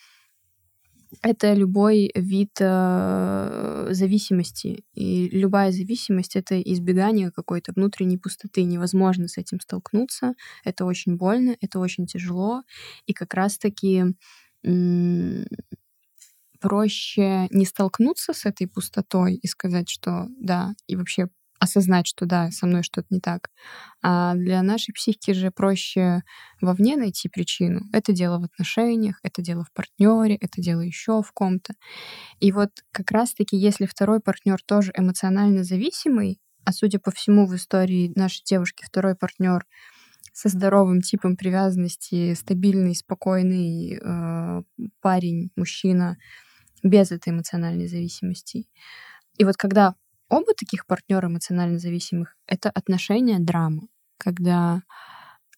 это 1.21 1.53
любой 1.53 2.11
вид 2.15 2.51
э, 2.59 3.87
зависимости. 3.91 4.83
И 4.93 5.29
любая 5.29 5.71
зависимость— 5.71 6.35
это 6.37 6.61
избегание 6.61 7.31
какой-то 7.31 7.73
внутренней 7.75 8.17
пустоты. 8.17 8.63
Невозможно 8.63 9.27
с 9.27 9.37
этим 9.37 9.59
столкнуться. 9.59 10.33
Это 10.63 10.85
очень 10.85 11.15
больно, 11.17 11.55
это 11.61 11.79
очень 11.79 12.05
тяжело. 12.05 12.63
И 13.05 13.13
как 13.13 13.33
раз-таки 13.33 14.15
проще 16.59 17.47
не 17.51 17.65
столкнуться 17.65 18.33
с 18.33 18.45
этой 18.45 18.67
пустотой 18.67 19.35
и 19.35 19.47
сказать, 19.47 19.89
что 19.89 20.27
да, 20.39 20.73
и 20.87 20.95
вообще 20.95 21.29
осознать, 21.59 22.07
что 22.07 22.25
да, 22.25 22.51
со 22.51 22.65
мной 22.65 22.83
что-то 22.83 23.07
не 23.09 23.19
так. 23.19 23.49
А 24.01 24.35
для 24.35 24.61
нашей 24.61 24.93
психики 24.93 25.31
же 25.31 25.51
проще 25.51 26.21
вовне 26.61 26.97
найти 26.97 27.29
причину. 27.29 27.81
Это 27.93 28.13
дело 28.13 28.39
в 28.39 28.43
отношениях, 28.43 29.19
это 29.23 29.41
дело 29.41 29.63
в 29.63 29.71
партнере, 29.73 30.35
это 30.35 30.61
дело 30.61 30.81
еще 30.81 31.21
в 31.21 31.31
ком-то. 31.31 31.73
И 32.39 32.51
вот 32.51 32.69
как 32.91 33.11
раз-таки, 33.11 33.57
если 33.57 33.85
второй 33.85 34.19
партнер 34.19 34.59
тоже 34.65 34.91
эмоционально 34.95 35.63
зависимый, 35.63 36.39
а 36.63 36.73
судя 36.73 36.99
по 36.99 37.11
всему 37.11 37.47
в 37.47 37.55
истории 37.55 38.11
нашей 38.15 38.43
девушки 38.43 38.83
второй 38.85 39.15
партнер 39.15 39.65
со 40.33 40.49
здоровым 40.49 41.01
типом 41.01 41.35
привязанности, 41.35 42.33
стабильный, 42.33 42.93
спокойный 42.93 43.99
э, 43.99 44.63
парень, 45.01 45.49
мужчина, 45.55 46.17
без 46.83 47.11
этой 47.11 47.29
эмоциональной 47.29 47.87
зависимости. 47.87 48.67
И 49.37 49.43
вот 49.43 49.57
когда 49.57 49.95
оба 50.29 50.53
таких 50.53 50.85
партнера 50.85 51.27
эмоционально 51.27 51.79
зависимых, 51.79 52.35
это 52.47 52.69
отношения 52.69 53.39
драма, 53.39 53.87
когда 54.17 54.83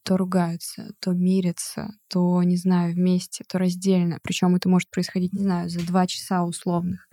то 0.03 0.17
ругаются, 0.17 0.93
то 0.99 1.11
мирятся, 1.11 1.91
то, 2.07 2.41
не 2.41 2.57
знаю, 2.57 2.93
вместе, 2.93 3.43
то 3.47 3.59
раздельно. 3.59 4.19
Причем 4.23 4.55
это 4.55 4.67
может 4.67 4.89
происходить, 4.89 5.33
не 5.33 5.43
знаю, 5.43 5.69
за 5.69 5.85
два 5.85 6.07
часа 6.07 6.43
условных. 6.43 7.07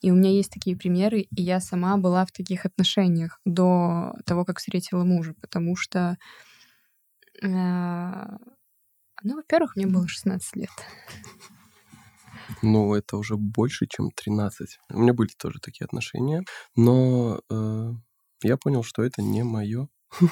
И 0.00 0.10
у 0.10 0.14
меня 0.14 0.30
есть 0.30 0.52
такие 0.52 0.76
примеры, 0.76 1.22
и 1.22 1.42
я 1.42 1.60
сама 1.60 1.96
была 1.96 2.24
в 2.24 2.32
таких 2.32 2.64
отношениях 2.66 3.40
до 3.44 4.14
того, 4.26 4.44
как 4.44 4.58
встретила 4.58 5.02
мужа, 5.02 5.34
потому 5.40 5.76
что 5.76 6.18
а, 7.42 8.36
ну, 9.22 9.36
во-первых, 9.36 9.76
мне 9.76 9.86
было 9.86 10.06
16 10.06 10.56
лет. 10.56 10.70
Ну, 12.62 12.94
это 12.94 13.16
уже 13.16 13.36
больше, 13.36 13.86
чем 13.86 14.10
13. 14.10 14.78
У 14.90 14.98
меня 14.98 15.12
были 15.12 15.30
тоже 15.38 15.58
такие 15.60 15.84
отношения, 15.84 16.42
но 16.74 17.40
э, 17.50 17.92
я 18.42 18.56
понял, 18.56 18.82
что 18.82 19.02
это 19.02 19.22
не 19.22 19.42
мое. 19.42 19.88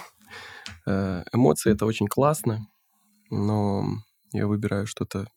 Э, 0.86 1.22
эмоции 1.32 1.72
это 1.72 1.86
очень 1.86 2.08
классно, 2.08 2.66
но 3.30 3.84
я 4.32 4.46
выбираю 4.46 4.86
что-то 4.86 5.28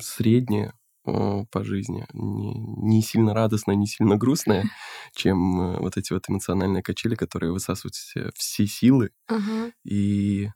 среднее 0.00 0.74
э, 1.06 1.44
по 1.50 1.64
жизни, 1.64 2.06
не, 2.12 2.54
не 2.54 3.02
сильно 3.02 3.34
радостное, 3.34 3.74
не 3.74 3.86
сильно 3.86 4.16
грустное, 4.16 4.64
чем 5.14 5.60
э, 5.60 5.78
вот 5.78 5.96
эти 5.96 6.12
вот 6.12 6.24
эмоциональные 6.28 6.82
качели, 6.82 7.14
которые 7.14 7.52
высасывают 7.52 7.94
все, 8.36 8.66
силы. 8.66 9.10
Ага. 9.26 9.72
И 9.82 10.50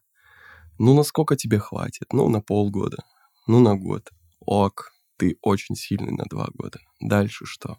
ну, 0.78 0.94
насколько 0.94 1.36
тебе 1.36 1.58
хватит? 1.58 2.12
Ну, 2.12 2.28
на 2.28 2.40
полгода. 2.40 2.98
Ну, 3.46 3.60
на 3.60 3.76
год. 3.76 4.10
Ок, 4.40 4.92
ты 5.16 5.38
очень 5.42 5.74
сильный 5.74 6.12
на 6.12 6.24
два 6.24 6.48
года. 6.54 6.80
Дальше 7.00 7.46
что? 7.46 7.78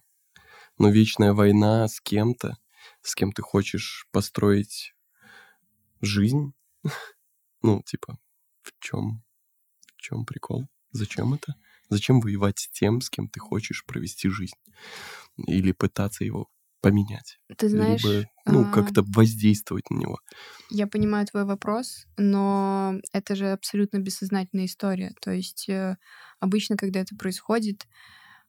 Ну, 0.78 0.92
вечная 0.92 1.34
война 1.34 1.88
с 1.88 2.00
кем-то, 2.02 2.58
с 3.02 3.16
кем 3.16 3.32
ты 3.32 3.42
хочешь 3.42 4.08
построить 4.12 4.94
жизнь. 6.02 6.54
ну, 7.62 7.82
типа, 7.84 8.20
в 8.62 8.74
чем, 8.80 9.24
в 9.96 10.02
чем 10.02 10.26
прикол? 10.26 10.68
Зачем 10.92 11.34
это? 11.34 11.56
Зачем 11.90 12.20
воевать 12.20 12.60
с 12.60 12.70
тем, 12.70 13.02
с 13.02 13.10
кем 13.10 13.30
ты 13.30 13.40
хочешь 13.40 13.86
провести 13.86 14.30
жизнь? 14.30 14.58
Или 15.38 15.72
пытаться 15.72 16.24
его 16.24 16.50
поменять. 16.90 17.38
Ты 17.58 17.70
знаешь... 17.70 18.04
Либо, 18.04 18.26
ну, 18.46 18.62
а... 18.62 18.72
как-то 18.72 19.04
воздействовать 19.06 19.90
на 19.90 19.96
него. 19.96 20.20
Я 20.70 20.88
понимаю 20.88 21.26
твой 21.26 21.46
вопрос, 21.46 22.06
но 22.18 22.96
это 23.12 23.36
же 23.36 23.52
абсолютно 23.52 23.98
бессознательная 23.98 24.66
история. 24.66 25.14
То 25.22 25.32
есть 25.32 25.68
э, 25.70 25.98
обычно, 26.40 26.78
когда 26.78 27.02
это 27.02 27.16
происходит, 27.16 27.88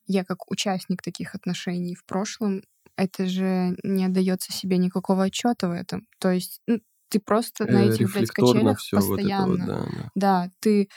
я 0.06 0.24
как 0.24 0.50
участник 0.50 1.02
таких 1.02 1.34
отношений 1.34 1.94
в 1.94 2.04
прошлом, 2.04 2.62
это 2.96 3.26
же 3.26 3.76
не 3.82 4.06
отдается 4.06 4.52
себе 4.52 4.78
никакого 4.78 5.24
отчета 5.24 5.68
в 5.68 5.72
этом. 5.72 6.06
То 6.18 6.30
есть 6.30 6.60
ну, 6.66 6.80
ты 7.08 7.20
просто 7.20 7.64
на 7.64 7.84
э, 7.84 7.90
этих, 7.90 8.12
блядь, 8.12 8.30
качелях 8.30 8.78
постоянно. 8.90 9.46
Вот 9.46 9.58
вот, 9.58 9.66
да, 9.66 9.76
да. 9.76 10.10
да, 10.14 10.50
ты 10.60 10.88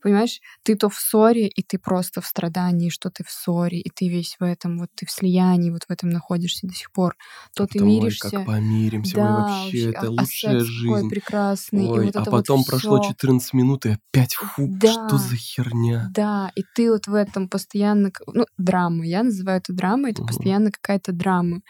понимаешь, 0.00 0.40
ты 0.64 0.76
то 0.76 0.88
в 0.88 0.96
ссоре, 0.96 1.48
и 1.48 1.62
ты 1.62 1.78
просто 1.78 2.20
в 2.20 2.26
страдании, 2.26 2.90
что 2.90 3.10
ты 3.10 3.24
в 3.24 3.30
ссоре, 3.30 3.80
и 3.80 3.90
ты 3.90 4.08
весь 4.08 4.36
в 4.40 4.44
этом, 4.44 4.78
вот 4.78 4.88
ты 4.96 5.06
в 5.06 5.10
слиянии, 5.10 5.70
вот 5.70 5.84
в 5.84 5.90
этом 5.90 6.10
находишься 6.10 6.66
до 6.66 6.74
сих 6.74 6.92
пор. 6.92 7.16
То 7.54 7.64
а 7.64 7.66
ты 7.66 7.80
миришься. 7.80 8.28
Ой, 8.28 8.32
как 8.32 8.44
помиримся, 8.44 9.12
да, 9.14 9.24
ой, 9.24 9.34
вообще, 9.34 9.90
это 9.90 10.06
а, 10.08 10.10
лучшая 10.10 10.60
а 10.60 10.64
жизнь. 10.64 10.80
Такой 10.86 11.04
прекрасный. 11.10 11.86
Ой, 11.86 12.04
и 12.04 12.06
вот 12.06 12.16
а 12.16 12.20
это 12.20 12.30
потом 12.30 12.58
вот 12.58 12.66
прошло 12.66 12.98
всё. 12.98 13.00
14 13.00 13.52
минут, 13.54 13.86
и 13.86 13.90
опять, 13.90 14.34
фу, 14.34 14.72
Да. 14.82 14.90
что 14.90 15.18
за 15.18 15.36
херня? 15.36 16.10
Да, 16.14 16.50
и 16.56 16.64
ты 16.64 16.90
вот 16.92 17.06
в 17.08 17.14
этом 17.14 17.48
постоянно, 17.48 18.10
ну, 18.26 18.46
драма, 18.58 19.06
я 19.06 19.22
называю 19.24 19.58
это 19.58 19.72
драмой, 19.74 20.12
это 20.12 20.22
Мгм. 20.22 20.26
постоянно 20.26 20.70
какая-то 20.72 21.12
драма. 21.12 21.60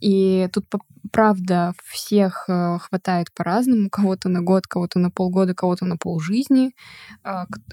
И 0.00 0.48
тут, 0.52 0.66
правда, 1.12 1.74
всех 1.84 2.46
э, 2.48 2.78
хватает 2.80 3.28
по-разному, 3.34 3.90
кого-то 3.90 4.28
на 4.30 4.42
год, 4.42 4.66
кого-то 4.68 4.98
на 5.00 5.10
полгода, 5.10 5.54
кого-то 5.54 5.86
на 5.86 5.96
полжизни. 5.98 6.72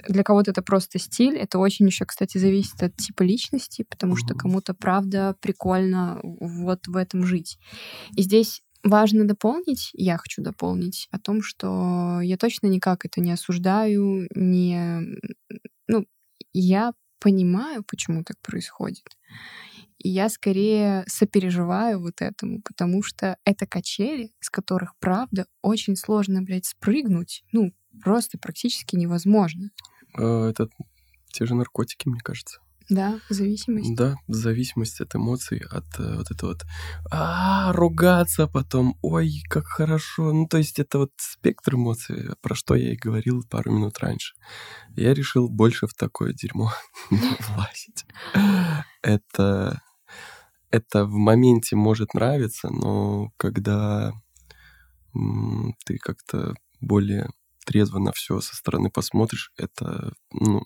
Для 0.08 0.24
кого-то 0.24 0.52
это 0.52 0.62
просто 0.62 1.00
стиль, 1.00 1.38
это 1.38 1.60
очень 1.60 1.86
еще, 1.86 2.06
кстати, 2.06 2.38
зависит 2.38 2.82
от 2.82 2.96
типа 2.96 3.24
личности, 3.24 3.86
потому 3.90 4.16
что 4.16 4.34
кому-то, 4.34 4.74
правда, 4.74 5.36
прикольно 5.42 6.20
вот 6.24 6.88
в 6.88 6.96
этом 6.96 7.26
жить. 7.26 7.58
И 8.16 8.22
здесь 8.24 8.62
важно 8.84 9.28
дополнить, 9.28 9.90
я 9.94 10.18
хочу 10.18 10.42
дополнить 10.42 11.08
о 11.12 11.20
том, 11.20 11.42
что 11.42 12.22
я 12.22 12.38
точно 12.38 12.68
никак 12.68 13.06
это 13.06 13.22
не 13.22 13.32
осуждаю, 13.32 14.28
не... 14.36 15.02
Ну, 15.88 16.06
я 16.54 16.94
понимаю, 17.20 17.84
почему 17.84 18.24
так 18.24 18.38
происходит. 18.42 19.06
И 20.00 20.10
я 20.10 20.30
скорее 20.30 21.04
сопереживаю 21.08 22.00
вот 22.00 22.22
этому, 22.22 22.62
потому 22.62 23.04
что 23.04 23.38
это 23.44 23.68
качели, 23.68 24.32
с 24.40 24.50
которых, 24.50 24.94
правда, 25.00 25.46
очень 25.62 25.96
сложно, 25.96 26.42
блядь, 26.42 26.66
спрыгнуть. 26.66 27.44
Ну, 27.52 27.74
просто 28.02 28.38
практически 28.38 28.96
невозможно. 28.96 29.72
Э, 30.18 30.50
Это 30.50 30.70
те 31.32 31.46
же 31.46 31.54
наркотики, 31.54 32.08
мне 32.08 32.20
кажется. 32.22 32.60
Да, 32.90 33.20
зависимость. 33.30 33.94
Да, 33.96 34.16
зависимость 34.28 35.00
от 35.00 35.16
эмоций, 35.16 35.60
от 35.70 35.86
э, 36.00 36.16
вот 36.16 36.32
это 36.32 36.48
вот 36.48 36.66
а, 37.12 37.72
ругаться 37.74 38.48
потом, 38.48 38.98
ой, 39.04 39.44
как 39.48 39.68
хорошо. 39.68 40.34
Ну, 40.34 40.48
то 40.48 40.58
есть 40.58 40.80
это 40.80 40.98
вот 40.98 41.12
спектр 41.18 41.76
эмоций, 41.76 42.32
про 42.42 42.56
что 42.56 42.74
я 42.74 42.94
и 42.94 42.98
говорил 42.98 43.44
пару 43.48 43.72
минут 43.72 44.00
раньше. 44.00 44.34
Я 44.96 45.14
решил 45.14 45.50
больше 45.50 45.86
в 45.86 45.94
такое 45.94 46.34
дерьмо 46.34 46.72
не 47.12 47.38
влазить. 47.50 48.06
Это, 49.04 49.82
это 50.72 51.06
в 51.06 51.14
моменте 51.14 51.76
может 51.76 52.14
нравиться, 52.14 52.70
но 52.70 53.32
когда 53.38 54.14
ты 55.86 55.98
как-то 55.98 56.54
более 56.80 57.30
трезво 57.66 58.00
на 58.00 58.12
все 58.12 58.40
со 58.42 58.56
стороны 58.56 58.90
посмотришь, 58.90 59.52
это, 59.58 60.14
ну, 60.32 60.64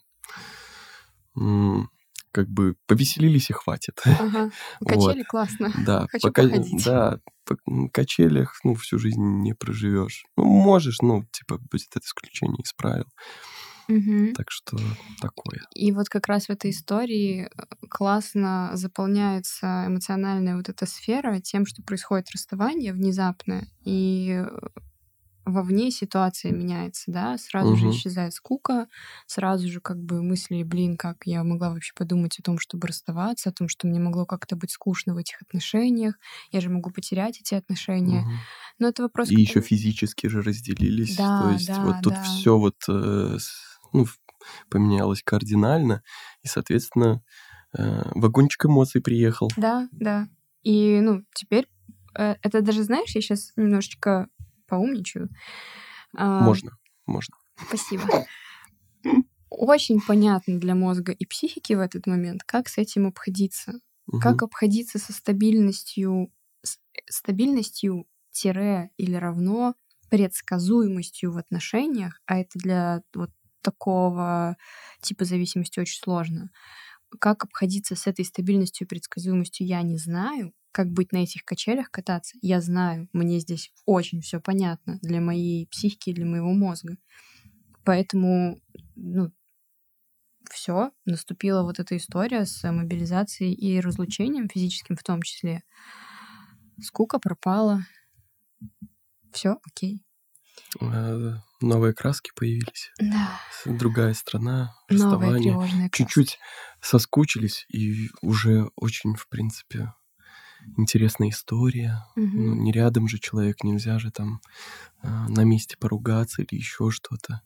как 2.32 2.50
бы 2.50 2.76
повеселились 2.88 3.50
и 3.50 3.54
хватит. 3.54 4.02
Ага. 4.06 4.50
Вот. 4.80 5.08
Качели 5.08 5.24
классно. 5.24 5.72
Да, 5.86 6.08
Хочу 6.12 6.28
пока, 6.28 6.44
походить. 6.44 6.84
да, 6.84 7.20
по 7.46 7.58
качелях, 7.94 8.60
ну, 8.64 8.76
всю 8.76 9.00
жизнь 9.00 9.22
не 9.22 9.54
проживешь. 9.54 10.26
Ну, 10.36 10.46
можешь, 10.46 10.98
ну, 11.02 11.26
типа, 11.32 11.60
будет 11.72 11.88
это 11.92 12.06
исключение 12.06 12.62
из 12.64 12.74
правил. 12.74 13.06
Мгм. 13.88 14.34
Так 14.34 14.52
что 14.52 14.78
такое. 15.20 15.62
И 15.76 15.92
вот 15.92 16.10
как 16.10 16.28
раз 16.28 16.46
в 16.48 16.50
этой 16.52 16.72
истории 16.72 17.46
э, 17.46 17.88
классно 17.90 18.72
заполняется 18.76 19.86
эмоциональная 19.88 20.56
вот 20.56 20.70
эта 20.70 20.86
сфера 20.86 21.40
тем, 21.40 21.66
что 21.66 21.82
происходит 21.84 22.32
расставание 22.32 22.94
внезапное, 22.94 23.68
и 23.84 24.44
э, 24.46 24.48
вовне 25.46 25.92
ситуация 25.92 26.52
меняется, 26.54 27.12
да, 27.12 27.38
сразу 27.38 27.76
же 27.76 27.90
Мгм. 27.90 27.92
исчезает 27.92 28.34
скука, 28.34 28.88
сразу 29.28 29.68
же 29.70 29.82
как 29.82 29.98
бы 30.02 30.24
мысли, 30.24 30.64
блин, 30.64 30.98
как 30.98 31.18
я 31.26 31.44
могла 31.44 31.72
вообще 31.72 31.94
подумать 31.96 32.40
о 32.40 32.44
том, 32.44 32.60
чтобы 32.60 32.88
расставаться, 32.88 33.50
о 33.50 33.54
том, 33.54 33.68
что 33.70 33.88
мне 33.88 34.00
могло 34.00 34.26
как-то 34.26 34.56
быть 34.56 34.72
скучно 34.72 35.14
в 35.16 35.18
этих 35.18 35.42
отношениях, 35.42 36.16
я 36.52 36.62
же 36.62 36.70
могу 36.70 36.92
потерять 36.92 37.40
эти 37.42 37.56
отношения. 37.56 38.26
Мгм. 38.26 38.46
Но 38.80 38.88
это 38.90 39.04
вопрос... 39.04 39.32
И 39.32 39.36
еще 39.40 39.62
физически 39.62 40.28
же 40.28 40.42
разделились. 40.42 41.20
Да, 41.20 41.30
То 41.36 41.48
есть 41.50 41.70
да, 41.70 41.82
вот 41.82 42.02
тут 42.02 42.18
да. 42.18 42.20
все 42.20 42.58
вот 42.58 42.76
э, 42.90 43.38
ну, 43.94 44.06
поменялось 44.70 45.24
кардинально, 45.24 46.04
и, 46.42 46.48
соответственно, 46.48 47.22
э, 47.78 48.02
вагончик 48.16 48.66
эмоций 48.66 49.02
приехал. 49.02 49.50
Да, 49.58 49.88
да. 49.92 50.28
И, 50.64 51.00
ну, 51.02 51.24
теперь 51.34 51.68
э, 52.18 52.36
это 52.42 52.62
даже, 52.62 52.84
знаешь, 52.84 53.16
я 53.16 53.22
сейчас 53.22 53.52
немножечко 53.56 54.28
поумничаю. 54.68 55.30
А, 56.16 56.42
Можно, 56.42 56.72
можно. 57.06 57.36
Спасибо. 57.68 58.04
Очень 59.50 60.02
понятно 60.02 60.60
для 60.60 60.74
мозга 60.74 61.12
и 61.12 61.26
психики 61.26 61.74
в 61.74 61.80
этот 61.80 62.08
момент, 62.08 62.42
как 62.44 62.68
с 62.68 62.78
этим 62.78 63.06
обходиться. 63.08 63.74
Мгм. 64.08 64.20
Как 64.20 64.42
обходиться 64.44 64.98
со 65.00 65.14
стабильностью, 65.14 66.32
с- 66.64 66.78
э, 66.96 67.00
стабильностью 67.10 68.06
тире 68.32 68.90
или 68.98 69.16
равно 69.16 69.76
предсказуемостью 70.10 71.32
в 71.32 71.38
отношениях, 71.38 72.20
а 72.26 72.38
это 72.40 72.58
для 72.60 73.02
вот 73.14 73.30
такого 73.64 74.58
типа 75.02 75.26
зависимости 75.26 75.80
очень 75.80 76.00
сложно. 76.00 76.52
Как 77.20 77.44
обходиться 77.44 77.96
с 77.96 78.08
этой 78.08 78.26
стабильностью 78.26 78.86
и 78.86 78.90
предсказуемостью, 78.90 79.68
я 79.68 79.82
не 79.82 79.98
знаю. 79.98 80.54
Как 80.72 80.92
быть 80.92 81.12
на 81.12 81.18
этих 81.18 81.46
качелях 81.46 81.92
кататься, 81.92 82.38
я 82.42 82.60
знаю. 82.60 83.08
Мне 83.14 83.40
здесь 83.40 83.72
очень 83.86 84.22
все 84.22 84.40
понятно 84.40 85.00
для 85.02 85.22
моей 85.22 85.68
психики 85.68 86.14
для 86.14 86.26
моего 86.26 86.52
мозга. 86.52 86.98
Поэтому, 87.84 88.60
ну, 88.96 89.32
все, 90.50 90.92
наступила 91.06 91.64
вот 91.64 91.80
эта 91.80 91.98
история 91.98 92.46
с 92.46 92.70
мобилизацией 92.70 93.54
и 93.54 93.80
разлучением 93.80 94.50
физическим 94.50 94.96
в 94.96 95.04
том 95.04 95.22
числе. 95.22 95.64
Скука 96.82 97.20
пропала. 97.20 97.86
Все, 99.32 99.58
окей. 99.64 100.04
Э, 100.82 101.36
Новые 101.62 101.94
краски 101.94 102.32
появились. 102.36 102.92
Да. 103.00 103.40
Другая 103.66 104.14
страна, 104.14 104.76
расставание. 104.90 105.90
Чуть-чуть 105.92 106.40
соскучились, 106.82 107.66
и 107.70 108.10
уже 108.22 108.70
очень, 108.76 109.16
в 109.16 109.28
принципе, 109.30 109.94
интересная 110.78 111.30
история. 111.30 112.06
Мгм. 112.16 112.46
Ну, 112.46 112.56
не 112.56 112.72
рядом 112.72 113.08
же 113.08 113.20
человек, 113.20 113.64
нельзя 113.64 114.00
же 114.00 114.12
там 114.12 114.42
э, 115.02 115.08
на 115.08 115.44
месте 115.44 115.78
поругаться 115.78 116.42
или 116.42 116.56
еще 116.56 116.92
что-то. 116.92 117.42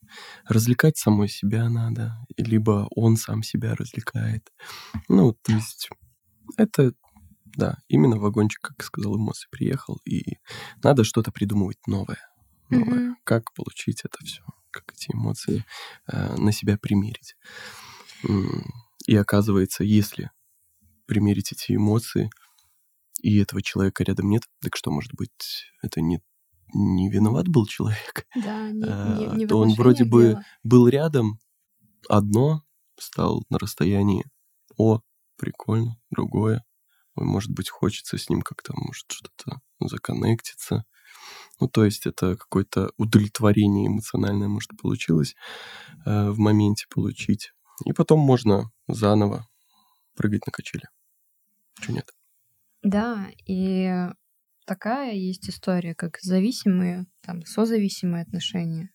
Развлекать 0.47 0.97
самой 0.97 1.27
себя 1.27 1.69
надо, 1.69 2.17
либо 2.37 2.87
он 2.95 3.17
сам 3.17 3.43
себя 3.43 3.75
развлекает. 3.75 4.51
Ну, 5.07 5.33
то 5.33 5.51
есть 5.51 5.89
это, 6.57 6.93
да, 7.45 7.77
именно 7.87 8.17
вагончик, 8.17 8.61
как 8.61 8.83
сказал, 8.83 9.17
эмоции 9.17 9.47
приехал, 9.51 9.99
и 10.05 10.37
надо 10.83 11.03
что-то 11.03 11.31
придумывать 11.31 11.85
новое. 11.87 12.26
Новое. 12.69 12.99
Мгм. 12.99 13.17
Как 13.23 13.53
получить 13.53 14.01
это 14.03 14.17
все, 14.23 14.43
как 14.71 14.93
эти 14.93 15.11
эмоции 15.13 15.65
э, 16.07 16.35
на 16.35 16.51
себя 16.51 16.77
примерить. 16.77 17.35
И 19.05 19.15
оказывается, 19.15 19.83
если 19.83 20.31
примерить 21.05 21.51
эти 21.53 21.75
эмоции, 21.75 22.29
и 23.21 23.39
этого 23.39 23.61
человека 23.61 24.03
рядом 24.03 24.29
нет, 24.29 24.43
так 24.61 24.75
что, 24.75 24.91
может 24.91 25.13
быть, 25.15 25.71
это 25.81 26.01
не, 26.01 26.21
не 26.73 27.09
виноват 27.09 27.47
был 27.47 27.65
человек? 27.65 28.27
Да, 28.35 28.69
не, 28.69 28.83
А, 28.85 29.17
не, 29.17 29.37
не 29.37 29.45
в 29.45 29.49
то 29.49 29.59
он 29.59 29.73
вроде 29.73 30.03
отношениях 30.03 30.37
бы 30.39 30.43
был 30.63 30.87
рядом, 30.87 31.39
одно, 32.09 32.63
стал 32.99 33.43
на 33.49 33.57
расстоянии, 33.59 34.25
о, 34.75 35.01
прикольно, 35.37 35.99
другое. 36.11 36.63
Ой, 37.15 37.25
может 37.25 37.51
быть, 37.51 37.69
хочется 37.69 38.17
с 38.17 38.29
ним 38.29 38.41
как-то, 38.41 38.73
может, 38.75 39.05
что-то 39.09 39.61
законнектиться. 39.79 40.85
Ну, 41.59 41.67
то 41.67 41.85
есть 41.85 42.05
это 42.05 42.35
какое-то 42.35 42.91
удовлетворение 42.97 43.87
эмоциональное, 43.87 44.47
может, 44.47 44.71
получилось 44.79 45.35
э, 46.05 46.29
в 46.29 46.37
моменте 46.37 46.85
получить. 46.93 47.51
И 47.85 47.93
потом 47.93 48.19
можно 48.19 48.71
заново 48.87 49.47
прыгать 50.15 50.45
на 50.45 50.51
качели. 50.51 50.85
Чего 51.79 51.95
нет? 51.95 52.09
Да, 52.83 53.27
и 53.47 53.91
такая 54.65 55.13
есть 55.13 55.49
история, 55.49 55.95
как 55.95 56.17
зависимые, 56.21 57.05
там, 57.21 57.45
созависимые 57.45 58.23
отношения. 58.23 58.91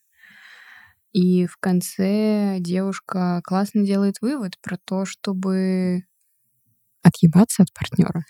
И 1.12 1.46
в 1.46 1.57
конце 1.59 2.57
девушка 2.61 3.42
классно 3.44 3.85
делает 3.85 4.16
вывод 4.20 4.55
про 4.62 4.79
то, 4.85 5.05
чтобы 5.05 6.05
отъебаться 7.03 7.64
от 7.64 7.72
партнера. 7.75 8.25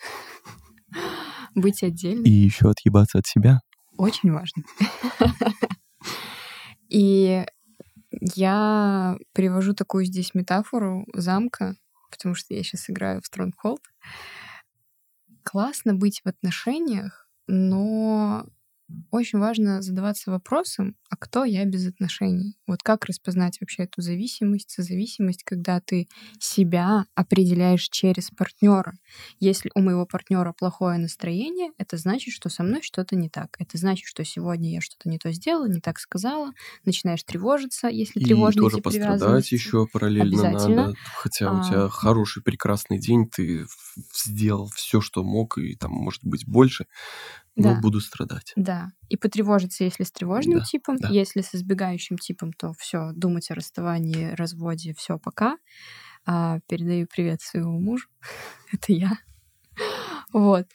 Быть 1.55 1.83
отдельно. 1.83 2.25
И 2.25 2.31
еще 2.31 2.71
отъебаться 2.71 3.18
от 3.18 3.27
себя. 3.27 3.61
Очень 4.02 4.32
важно. 4.32 4.64
И 6.88 7.46
я 8.34 9.16
привожу 9.32 9.74
такую 9.74 10.06
здесь 10.06 10.34
метафору 10.34 11.06
замка, 11.14 11.76
потому 12.10 12.34
что 12.34 12.52
я 12.52 12.64
сейчас 12.64 12.90
играю 12.90 13.20
в 13.22 13.32
Stronghold. 13.32 13.78
Классно 15.44 15.94
быть 15.94 16.20
в 16.24 16.28
отношениях, 16.28 17.28
но 17.46 18.44
очень 19.12 19.38
важно 19.38 19.82
задаваться 19.82 20.32
вопросом, 20.32 20.96
а 21.12 21.16
кто 21.18 21.44
я 21.44 21.64
без 21.66 21.87
отношений? 21.87 22.57
Вот 22.66 22.83
как 22.83 23.05
распознать 23.05 23.59
вообще 23.61 23.83
эту 23.85 24.01
зависимость, 24.03 24.70
созависимость, 24.70 25.44
когда 25.44 25.81
ты 25.81 26.09
себя 26.40 27.05
определяешь 27.14 27.88
через 27.90 28.31
партнера. 28.31 28.94
Если 29.38 29.70
у 29.75 29.81
моего 29.81 30.07
партнера 30.07 30.55
плохое 30.59 30.98
настроение, 30.98 31.72
это 31.79 31.98
значит, 31.98 32.33
что 32.35 32.48
со 32.48 32.62
мной 32.62 32.81
что-то 32.83 33.14
не 33.16 33.29
так. 33.29 33.51
Это 33.59 33.77
значит, 33.79 34.07
что 34.07 34.25
сегодня 34.25 34.72
я 34.72 34.81
что-то 34.81 35.11
не 35.11 35.18
то 35.18 35.31
сделала, 35.33 35.66
не 35.68 35.81
так 35.83 35.98
сказала. 35.98 36.53
Начинаешь 36.87 37.25
тревожиться, 37.25 37.88
если 37.88 38.18
И 38.18 38.53
тоже 38.55 38.79
пострадать 38.79 39.53
еще 39.53 39.87
параллельно 39.87 40.44
надо. 40.44 40.94
Хотя 41.14 41.51
у 41.51 41.61
А. 41.61 41.61
тебя 41.61 41.88
хороший, 41.88 42.42
прекрасный 42.42 42.98
день, 42.98 43.29
ты 43.29 43.66
сделал 44.14 44.68
все, 44.75 45.01
что 45.01 45.22
мог, 45.25 45.59
и 45.59 45.75
там, 45.77 45.92
может 45.92 46.25
быть, 46.25 46.46
больше, 46.46 46.87
но 47.57 47.75
Да. 47.75 47.77
буду 47.77 48.01
страдать. 48.01 48.57
Да. 48.57 48.92
И 49.09 49.16
потревожиться, 49.18 49.85
если 49.85 50.05
с 50.05 50.12
тревожным 50.12 50.61
Да, 50.61 50.62
типом, 50.62 51.01
да. 51.02 51.08
если 51.08 51.42
с 51.42 51.54
избегающим 51.54 52.16
типом, 52.18 52.52
то 52.52 52.72
все, 52.78 53.10
думать 53.14 53.50
о 53.50 53.54
расставании, 53.54 54.32
разводе, 54.34 54.94
все, 54.96 55.18
пока. 55.18 55.56
А, 56.24 56.60
передаю 56.68 57.06
привет 57.06 57.40
своему 57.42 57.80
мужу. 57.80 58.08
Это 58.72 58.92
я. 58.92 59.12
Вот. 60.32 60.66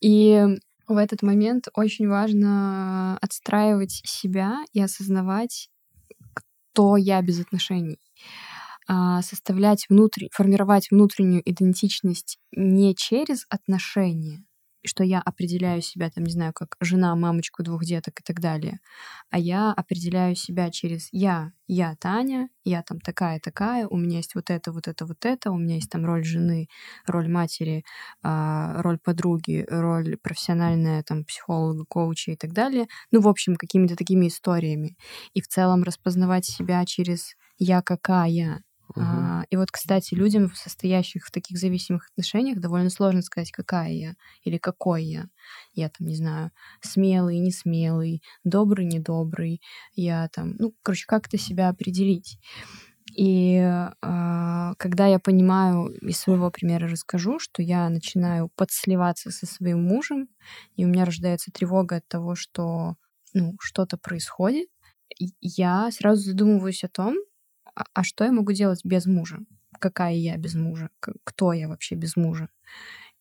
И 0.00 0.44
в 0.86 0.96
этот 0.96 1.22
момент 1.22 1.68
очень 1.74 2.08
важно 2.08 3.16
отстраивать 3.18 4.02
себя 4.04 4.64
и 4.72 4.80
осознавать, 4.80 5.70
кто 6.34 6.96
я 6.96 7.22
без 7.22 7.40
отношений. 7.40 7.98
А, 8.88 9.22
составлять 9.22 9.86
внутрь, 9.88 10.26
формировать 10.32 10.90
внутреннюю 10.90 11.48
идентичность 11.48 12.38
не 12.50 12.94
через 12.96 13.46
отношения, 13.48 14.44
что 14.84 15.04
я 15.04 15.20
определяю 15.20 15.82
себя, 15.82 16.10
там, 16.10 16.24
не 16.24 16.32
знаю, 16.32 16.52
как 16.54 16.76
жена, 16.80 17.14
мамочку 17.16 17.62
двух 17.62 17.84
деток 17.84 18.20
и 18.20 18.22
так 18.22 18.40
далее, 18.40 18.80
а 19.30 19.38
я 19.38 19.72
определяю 19.72 20.34
себя 20.34 20.70
через 20.70 21.08
я, 21.12 21.52
я 21.66 21.94
Таня, 22.00 22.48
я 22.64 22.82
там 22.82 23.00
такая-такая, 23.00 23.86
у 23.86 23.96
меня 23.96 24.18
есть 24.18 24.34
вот 24.34 24.50
это, 24.50 24.72
вот 24.72 24.88
это, 24.88 25.06
вот 25.06 25.24
это, 25.24 25.50
у 25.52 25.58
меня 25.58 25.76
есть 25.76 25.90
там 25.90 26.04
роль 26.04 26.24
жены, 26.24 26.68
роль 27.06 27.28
матери, 27.28 27.84
а, 28.22 28.82
роль 28.82 28.98
подруги, 28.98 29.64
роль 29.68 30.16
профессиональная, 30.16 31.02
там, 31.02 31.24
психолога, 31.24 31.84
коуча 31.88 32.32
и 32.32 32.36
так 32.36 32.52
далее. 32.52 32.86
Ну, 33.12 33.20
в 33.20 33.28
общем, 33.28 33.56
какими-то 33.56 33.96
такими 33.96 34.28
историями. 34.28 34.96
И 35.34 35.40
в 35.40 35.48
целом 35.48 35.82
распознавать 35.84 36.44
себя 36.44 36.84
через 36.84 37.34
я 37.58 37.82
какая, 37.82 38.62
Мгм. 38.94 39.30
а, 39.34 39.44
и 39.50 39.56
вот, 39.56 39.70
кстати, 39.70 40.14
людям, 40.14 40.52
состоящих 40.54 41.26
в 41.26 41.30
таких 41.30 41.58
зависимых 41.58 42.08
отношениях, 42.10 42.60
довольно 42.60 42.90
сложно 42.90 43.22
сказать, 43.22 43.50
какая 43.52 43.92
я 43.92 44.14
или 44.44 44.58
какой 44.58 45.04
я. 45.04 45.26
Я 45.74 45.88
там, 45.90 46.06
не 46.08 46.16
знаю, 46.16 46.50
смелый, 46.82 47.38
не 47.38 47.52
смелый, 47.52 48.22
добрый, 48.44 48.86
недобрый. 48.86 49.60
Я 49.94 50.28
там, 50.32 50.54
ну, 50.58 50.74
короче, 50.82 51.06
как-то 51.06 51.38
себя 51.38 51.68
определить. 51.70 52.38
И 53.16 53.56
а, 54.02 54.74
когда 54.78 55.06
я 55.06 55.18
понимаю, 55.18 55.88
из 56.06 56.18
своего 56.18 56.50
примера 56.50 56.88
расскажу, 56.88 57.38
что 57.40 57.62
я 57.62 57.88
начинаю 57.88 58.50
подсливаться 58.54 59.30
со 59.30 59.46
своим 59.46 59.82
мужем, 59.82 60.28
и 60.76 60.84
у 60.84 60.88
меня 60.88 61.04
рождается 61.04 61.50
тревога 61.50 61.96
от 61.96 62.08
того, 62.08 62.34
что 62.36 62.94
ну, 63.34 63.54
что-то 63.60 63.96
происходит, 63.98 64.68
я 65.40 65.90
сразу 65.90 66.22
задумываюсь 66.22 66.84
о 66.84 66.88
том, 66.88 67.16
а, 67.80 67.84
а 67.94 68.04
что 68.04 68.24
я 68.24 68.32
могу 68.32 68.52
делать 68.52 68.80
без 68.84 69.06
мужа? 69.06 69.38
Какая 69.78 70.14
я 70.14 70.36
без 70.36 70.54
мужа? 70.54 70.90
Кто 71.24 71.52
я 71.52 71.68
вообще 71.68 71.94
без 71.94 72.16
мужа? 72.16 72.48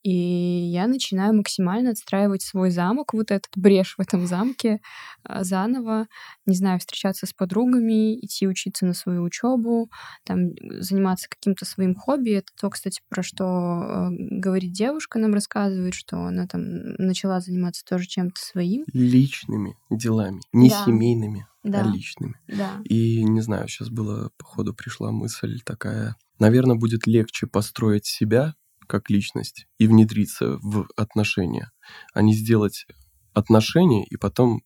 И 0.04 0.12
я 0.12 0.88
начинаю 0.88 1.34
максимально 1.36 1.92
отстраивать 1.92 2.42
свой 2.42 2.72
замок, 2.72 3.14
вот 3.14 3.32
этот 3.32 3.52
брешь 3.56 3.96
в 3.98 4.02
этом 4.02 4.28
замке 4.28 4.80
а, 5.24 5.44
заново. 5.44 6.08
Не 6.46 6.56
знаю, 6.56 6.80
встречаться 6.80 7.26
с 7.26 7.34
подругами, 7.34 8.18
идти 8.20 8.48
учиться 8.48 8.86
на 8.86 8.94
свою 8.94 9.24
учебу, 9.24 9.90
там, 10.24 10.52
заниматься 10.80 11.28
каким-то 11.30 11.66
своим 11.66 11.96
хобби. 11.96 12.32
Это 12.32 12.48
то, 12.60 12.70
кстати, 12.70 13.02
про 13.10 13.24
что 13.24 13.44
э, 13.44 14.08
говорит 14.12 14.72
девушка, 14.72 15.20
нам 15.20 15.34
рассказывает, 15.34 15.94
что 15.94 16.18
она 16.24 16.48
там 16.48 16.62
начала 16.98 17.42
заниматься 17.42 17.84
тоже 17.84 18.06
чем-то 18.08 18.40
своим. 18.40 18.86
Личными 18.94 19.76
делами, 19.90 20.42
не 20.54 20.70
да. 20.70 20.86
семейными, 20.86 21.46
а 21.64 21.70
да. 21.70 21.82
а 21.82 21.92
личными. 21.92 22.40
Да. 22.48 22.82
И 22.86 23.22
не 23.24 23.42
знаю, 23.42 23.68
сейчас 23.68 23.90
было, 23.90 24.32
походу, 24.38 24.74
пришла 24.74 25.12
мысль 25.12 25.60
такая. 25.64 26.16
Наверное, 26.40 26.78
будет 26.78 27.06
легче 27.06 27.48
построить 27.48 28.06
себя 28.06 28.56
как 28.90 29.10
личность 29.12 29.68
и 29.78 29.88
внедриться 29.88 30.58
в 30.64 30.88
отношения, 30.98 31.72
а 32.14 32.24
не 32.24 32.34
сделать 32.34 32.88
отношения 33.34 34.04
и 34.04 34.18
потом 34.18 34.62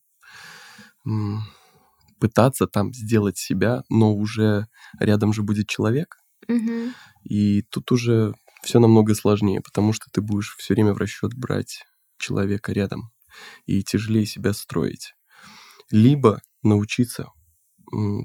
пытаться 2.20 2.68
там 2.68 2.94
сделать 2.94 3.38
себя, 3.38 3.84
но 3.90 4.16
уже 4.16 4.68
рядом 4.98 5.34
же 5.34 5.44
будет 5.44 5.68
человек. 5.68 6.16
Угу. 6.48 6.94
И 7.26 7.64
тут 7.64 7.92
уже 7.92 8.34
все 8.64 8.80
намного 8.80 9.14
сложнее, 9.14 9.60
потому 9.60 9.92
что 9.92 10.06
ты 10.10 10.22
будешь 10.22 10.56
все 10.58 10.74
время 10.74 10.94
в 10.94 10.98
расчет 10.98 11.34
брать 11.34 11.84
человека 12.18 12.72
рядом 12.72 13.12
и 13.66 13.84
тяжелее 13.84 14.26
себя 14.26 14.54
строить. 14.54 15.16
Либо 15.92 16.42
научиться 16.62 17.28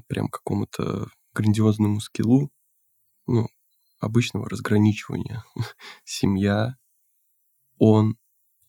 прям 0.07 0.29
какому-то 0.29 1.09
грандиозному 1.33 1.99
скиллу, 1.99 2.49
ну, 3.27 3.49
обычного 3.99 4.49
разграничивания. 4.49 5.43
Семья, 6.03 6.75
он, 7.77 8.17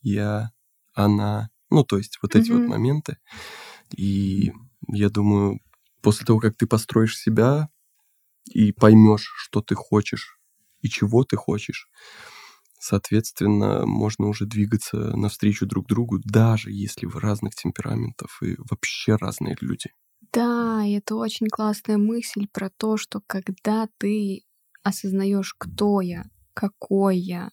я, 0.02 0.50
она. 0.92 1.50
Ну, 1.70 1.84
то 1.84 1.98
есть 1.98 2.18
вот 2.22 2.34
эти 2.34 2.50
mm-hmm. 2.50 2.58
вот 2.58 2.68
моменты. 2.68 3.18
И 3.96 4.52
я 4.88 5.10
думаю, 5.10 5.60
после 6.02 6.26
того, 6.26 6.40
как 6.40 6.56
ты 6.56 6.66
построишь 6.66 7.18
себя 7.18 7.68
и 8.46 8.72
поймешь, 8.72 9.32
что 9.36 9.62
ты 9.62 9.74
хочешь 9.74 10.38
и 10.80 10.88
чего 10.88 11.24
ты 11.24 11.36
хочешь, 11.36 11.88
соответственно, 12.78 13.86
можно 13.86 14.26
уже 14.26 14.46
двигаться 14.46 14.96
навстречу 15.16 15.66
друг 15.66 15.86
другу, 15.86 16.18
даже 16.24 16.70
если 16.72 17.06
вы 17.06 17.20
разных 17.20 17.54
темпераментов 17.54 18.38
и 18.42 18.56
вообще 18.58 19.16
разные 19.16 19.56
люди. 19.60 19.90
Да, 20.32 20.84
это 20.86 21.16
очень 21.16 21.48
классная 21.48 21.98
мысль 21.98 22.46
про 22.52 22.70
то, 22.70 22.96
что 22.96 23.20
когда 23.26 23.88
ты 23.98 24.44
осознаешь, 24.82 25.54
кто 25.58 26.00
я, 26.00 26.24
какой 26.54 27.18
я, 27.18 27.50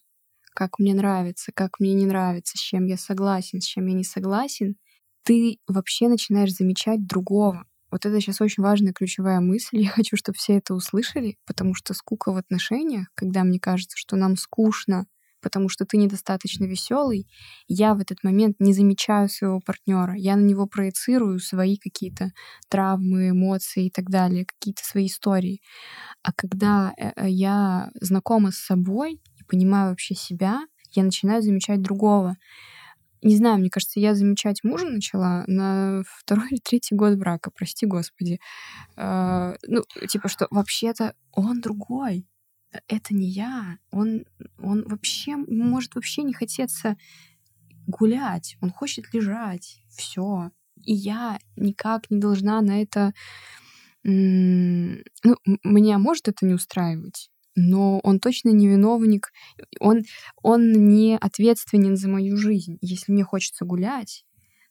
как 0.54 0.80
мне 0.80 0.94
нравится, 0.94 1.52
как 1.54 1.80
мне 1.80 1.94
не 1.94 2.06
нравится, 2.06 2.58
с 2.58 2.62
чем 2.62 2.86
я 2.86 2.98
согласен, 2.98 3.62
с 3.62 3.66
чем 3.66 3.88
я 3.88 3.94
не 3.94 4.04
согласен, 4.04 4.76
ты 5.24 5.60
вообще 5.68 6.08
начинаешь 6.08 6.54
замечать 6.54 7.06
другого. 7.06 7.66
Вот 7.92 8.06
это 8.06 8.20
сейчас 8.20 8.42
очень 8.42 8.64
важная 8.64 8.94
ключевая 8.94 9.40
мысль. 9.40 9.78
Я 9.82 9.90
хочу, 9.90 10.18
чтобы 10.18 10.38
все 10.38 10.58
это 10.58 10.74
услышали, 10.74 11.38
потому 11.46 11.74
что 11.74 11.94
скука 11.94 12.32
в 12.32 12.38
отношениях, 12.38 13.08
когда 13.16 13.44
мне 13.44 13.60
кажется, 13.60 13.98
что 13.98 14.16
нам 14.16 14.36
скучно, 14.36 15.06
потому 15.42 15.70
что 15.70 15.86
ты 15.86 15.98
недостаточно 15.98 16.66
веселый, 16.66 17.28
я 17.68 17.94
в 17.94 18.00
этот 18.00 18.24
момент 18.24 18.56
не 18.60 18.74
замечаю 18.74 19.30
своего 19.30 19.60
партнера, 19.60 20.16
я 20.16 20.36
на 20.36 20.44
него 20.44 20.68
проецирую 20.68 21.40
свои 21.40 21.78
какие-то 21.78 22.32
травмы, 22.70 23.30
эмоции 23.30 23.88
и 23.88 23.92
так 23.92 24.10
далее, 24.10 24.46
какие-то 24.46 24.84
свои 24.84 25.08
истории. 25.08 25.62
А 26.24 26.32
когда 26.34 26.94
э, 26.98 27.12
э, 27.16 27.30
я 27.30 27.90
знакома 28.02 28.52
с 28.52 28.58
собой 28.58 29.22
и 29.40 29.44
понимаю 29.44 29.90
вообще 29.90 30.16
себя, 30.16 30.62
я 30.92 31.04
начинаю 31.04 31.42
замечать 31.42 31.82
другого. 31.82 32.38
Не 33.24 33.36
знаю, 33.36 33.58
мне 33.58 33.70
кажется, 33.70 34.00
я 34.00 34.14
замечать 34.14 34.64
мужа 34.64 34.88
начала 34.88 35.44
на 35.48 36.04
второй 36.20 36.50
или 36.52 36.60
третий 36.60 36.96
год 36.96 37.18
брака, 37.18 37.52
прости 37.52 37.86
господи. 37.86 38.40
Э, 38.96 39.56
ну, 39.68 39.84
типа, 40.08 40.30
что 40.30 40.48
вообще-то 40.52 41.14
он 41.34 41.62
другой 41.62 42.26
это 42.88 43.14
не 43.14 43.28
я. 43.30 43.78
Он, 43.92 44.26
он 44.60 44.84
вообще 44.88 45.36
может 45.36 45.96
вообще 45.96 46.24
не 46.24 46.34
хотеться 46.34 46.98
гулять. 47.88 48.58
Он 48.62 48.72
хочет 48.72 49.14
лежать. 49.14 49.82
Все. 49.90 50.52
И 50.84 50.94
я 50.94 51.40
никак 51.56 52.10
не 52.10 52.20
должна 52.20 52.62
на 52.62 52.82
это... 52.82 53.14
Ну, 54.04 55.04
меня 55.64 55.98
может 55.98 56.30
это 56.30 56.46
не 56.46 56.54
устраивать, 56.54 57.30
но 57.56 58.00
он 58.00 58.22
точно 58.22 58.50
не 58.50 58.68
виновник, 58.68 59.34
он, 59.82 60.04
он 60.42 60.72
не 60.72 61.18
ответственен 61.18 61.98
за 61.98 62.08
мою 62.08 62.38
жизнь. 62.38 62.78
Если 62.80 63.12
мне 63.12 63.26
хочется 63.26 63.66
гулять, 63.66 64.24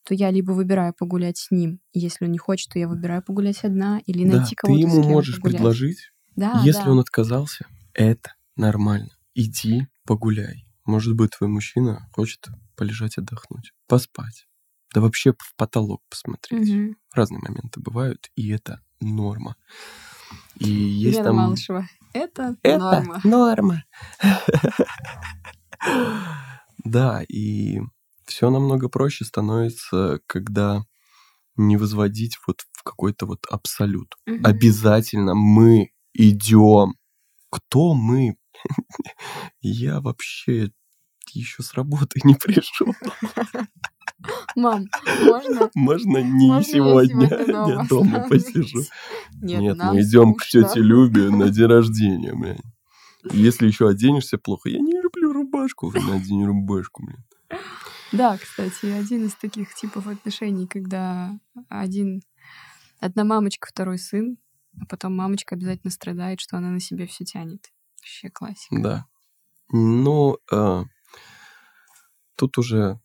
то 0.05 0.15
я 0.15 0.31
либо 0.31 0.53
выбираю 0.53 0.95
погулять 0.95 1.37
с 1.37 1.51
ним, 1.51 1.81
если 1.93 2.25
он 2.25 2.33
не 2.33 2.39
хочет, 2.39 2.73
то 2.73 2.79
я 2.79 2.89
выбираю 2.89 3.23
погулять 3.23 3.63
одна 3.63 4.01
или 4.07 4.25
найти 4.25 4.55
да, 4.55 4.69
кого-то. 4.69 4.81
Ты 4.81 4.89
ему 4.89 5.03
можешь 5.03 5.37
погулять. 5.37 5.57
предложить, 5.57 6.13
да, 6.37 6.63
если 6.65 6.85
да. 6.85 6.91
он 6.93 7.01
отказался, 7.01 7.67
это 7.97 8.35
нормально. 8.57 9.11
Иди 9.35 9.89
погуляй. 10.05 10.67
Может 10.85 11.17
быть, 11.17 11.33
твой 11.37 11.49
мужчина 11.49 12.09
хочет 12.13 12.47
полежать, 12.77 13.19
отдохнуть, 13.19 13.73
поспать. 13.89 14.47
Да 14.95 15.01
вообще 15.01 15.33
в 15.33 15.57
потолок 15.57 16.03
посмотреть. 16.09 16.71
Угу. 16.71 16.97
Разные 17.13 17.41
моменты 17.41 17.81
бывают, 17.81 18.31
и 18.37 18.51
это 18.51 18.81
норма. 19.01 19.57
И 20.59 20.71
есть 20.71 21.19
Лена 21.19 21.29
там... 21.29 21.37
Малышева. 21.37 21.89
Это, 22.13 22.57
это 22.63 22.79
норма. 22.79 23.21
норма. 23.25 23.85
Да, 26.85 27.23
и 27.29 27.81
все 28.27 28.51
намного 28.51 28.89
проще 28.89 29.25
становится, 29.25 30.21
когда 30.27 30.85
не 31.57 31.77
возводить 31.77 32.39
вот 32.47 32.63
в 32.73 32.83
какой-то 32.85 33.27
вот 33.27 33.47
абсолют. 33.51 34.15
Обязательно 34.45 35.35
мы 35.35 35.91
идем 36.13 36.95
кто 37.57 37.95
мы? 37.95 38.37
Я 39.61 40.01
вообще 40.01 40.71
еще 41.33 41.63
с 41.63 41.75
работы 41.75 42.21
не 42.25 42.35
пришел. 42.35 42.95
Мам, 44.55 44.87
можно? 45.23 45.71
Можно 45.75 46.19
не 46.19 46.49
можно 46.49 46.65
сегодня. 46.65 47.29
Я, 47.29 47.45
дома, 47.47 47.69
я 47.69 47.87
дома 47.89 48.29
посижу. 48.29 48.81
Нет, 49.43 49.61
Нет 49.61 49.79
мы 49.79 50.01
идем 50.01 50.35
к 50.35 50.47
тете 50.47 50.81
Любе 50.81 51.31
на 51.31 51.51
день 51.51 51.67
рождения, 51.67 52.35
блин. 52.35 52.59
Если 53.33 53.67
еще 53.67 53.89
оденешься 53.89 54.39
плохо, 54.39 54.69
я 54.69 54.79
не 54.79 54.93
люблю 55.01 55.33
рубашку, 55.33 55.93
надень 55.93 56.47
рубашку, 56.47 57.05
блин. 57.05 57.25
Да, 58.13 58.39
кстати, 58.39 58.87
один 58.87 59.27
из 59.27 59.35
таких 59.35 59.75
типов 59.75 60.07
отношений, 60.07 60.67
когда 60.67 61.39
один 61.69 62.23
одна 63.01 63.25
мамочка, 63.25 63.69
второй 63.69 63.99
сын, 63.99 64.39
а 64.81 64.87
потом 64.87 65.17
мамочка 65.17 65.55
обязательно 65.55 65.91
страдает, 65.91 66.41
что 66.41 66.57
она 66.57 66.71
на 66.71 66.81
себе 66.81 67.07
все 67.07 67.25
тянет. 67.25 67.73
Вообще 67.99 68.31
классика. 68.31 68.81
Да. 68.81 69.07
Ну, 69.71 70.39
э, 70.53 70.85
тут 72.37 72.59
уже 72.59 73.01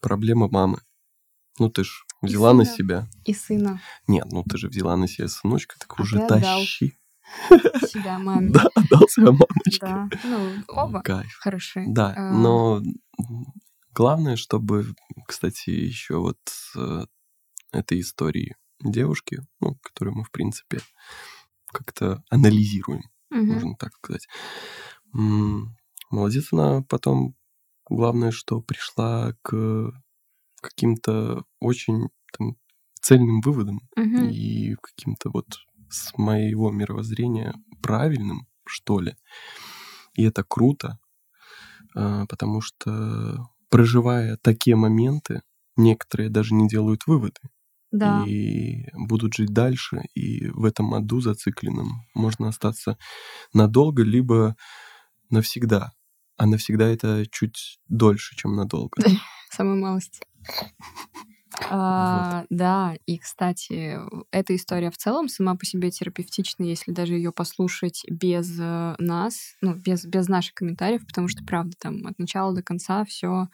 проблема 0.00 0.48
мамы. 0.48 0.80
Ну, 1.58 1.68
ты 1.68 1.84
ж 1.84 2.04
взяла 2.22 2.54
на 2.54 2.64
себя. 2.64 3.08
И 3.24 3.34
сына. 3.34 3.80
Нет, 4.06 4.26
ну 4.30 4.44
ты 4.44 4.56
же 4.56 4.68
взяла 4.68 4.96
на 4.96 5.08
себя 5.08 5.28
сыночка, 5.28 5.78
так 5.78 5.94
а 5.98 6.02
уже 6.02 6.26
тащи. 6.26 6.96
Себя 7.86 8.18
маме. 8.18 8.50
Да, 8.50 8.68
отдал 8.74 9.08
себя 9.08 9.32
мамочке. 9.32 9.80
Да, 9.80 10.08
ну, 10.24 10.52
оба 10.68 11.02
Кайф. 11.02 11.34
хороши. 11.40 11.84
Да, 11.86 12.12
а... 12.16 12.32
но 12.32 12.82
главное, 13.94 14.36
чтобы, 14.36 14.94
кстати, 15.26 15.70
еще 15.70 16.18
вот 16.18 16.38
э, 16.76 17.04
этой 17.72 18.00
истории 18.00 18.56
девушки, 18.84 19.40
ну, 19.60 19.76
которую 19.82 20.16
мы, 20.16 20.24
в 20.24 20.30
принципе, 20.30 20.80
как-то 21.66 22.22
анализируем, 22.30 23.02
угу. 23.30 23.44
можно 23.44 23.74
так 23.76 23.94
сказать. 23.96 24.28
Молодец 26.10 26.52
она 26.52 26.82
потом, 26.82 27.34
главное, 27.88 28.30
что 28.30 28.60
пришла 28.60 29.34
к 29.42 29.92
каким-то 30.60 31.44
очень 31.58 32.08
там, 32.36 32.56
цельным 33.00 33.40
выводам 33.40 33.80
угу. 33.96 34.24
и 34.30 34.76
каким-то 34.80 35.30
вот 35.30 35.46
с 35.90 36.16
моего 36.16 36.70
мировоззрения 36.70 37.54
правильным, 37.82 38.46
что 38.64 39.00
ли. 39.00 39.16
И 40.14 40.22
это 40.22 40.44
круто, 40.44 40.98
а, 41.94 42.26
потому 42.26 42.60
что 42.60 43.48
проживая 43.68 44.36
такие 44.36 44.76
моменты, 44.76 45.42
некоторые 45.76 46.30
даже 46.30 46.54
не 46.54 46.68
делают 46.68 47.06
выводы 47.06 47.40
да. 47.92 48.24
и 48.26 48.86
будут 48.94 49.34
жить 49.34 49.52
дальше, 49.52 50.02
и 50.14 50.48
в 50.48 50.64
этом 50.64 50.94
аду 50.94 51.20
зацикленном 51.20 52.06
можно 52.14 52.48
остаться 52.48 52.98
надолго, 53.52 54.02
либо 54.02 54.56
навсегда. 55.30 55.92
А 56.36 56.46
навсегда 56.46 56.88
это 56.88 57.24
чуть 57.30 57.78
дольше, 57.88 58.34
чем 58.34 58.56
надолго. 58.56 59.02
Самая 59.50 59.76
малость. 59.76 60.20
А, 61.68 62.44
Да, 62.48 62.96
и, 63.04 63.18
кстати, 63.18 63.98
эта 64.30 64.56
история 64.56 64.90
в 64.90 64.96
целом 64.96 65.28
сама 65.28 65.54
по 65.54 65.66
себе 65.66 65.90
терапевтична, 65.90 66.64
если 66.64 66.92
даже 66.92 67.12
ее 67.12 67.30
послушать 67.30 68.04
без 68.08 68.58
э, 68.58 68.94
нас, 68.98 69.54
ну, 69.60 69.74
без, 69.74 70.06
без 70.06 70.28
наших 70.28 70.54
комментариев, 70.54 71.06
потому 71.06 71.28
что, 71.28 71.44
правда, 71.44 71.76
там 71.78 72.06
от 72.06 72.18
начала 72.18 72.54
до 72.54 72.62
конца 72.62 73.04
все 73.04 73.48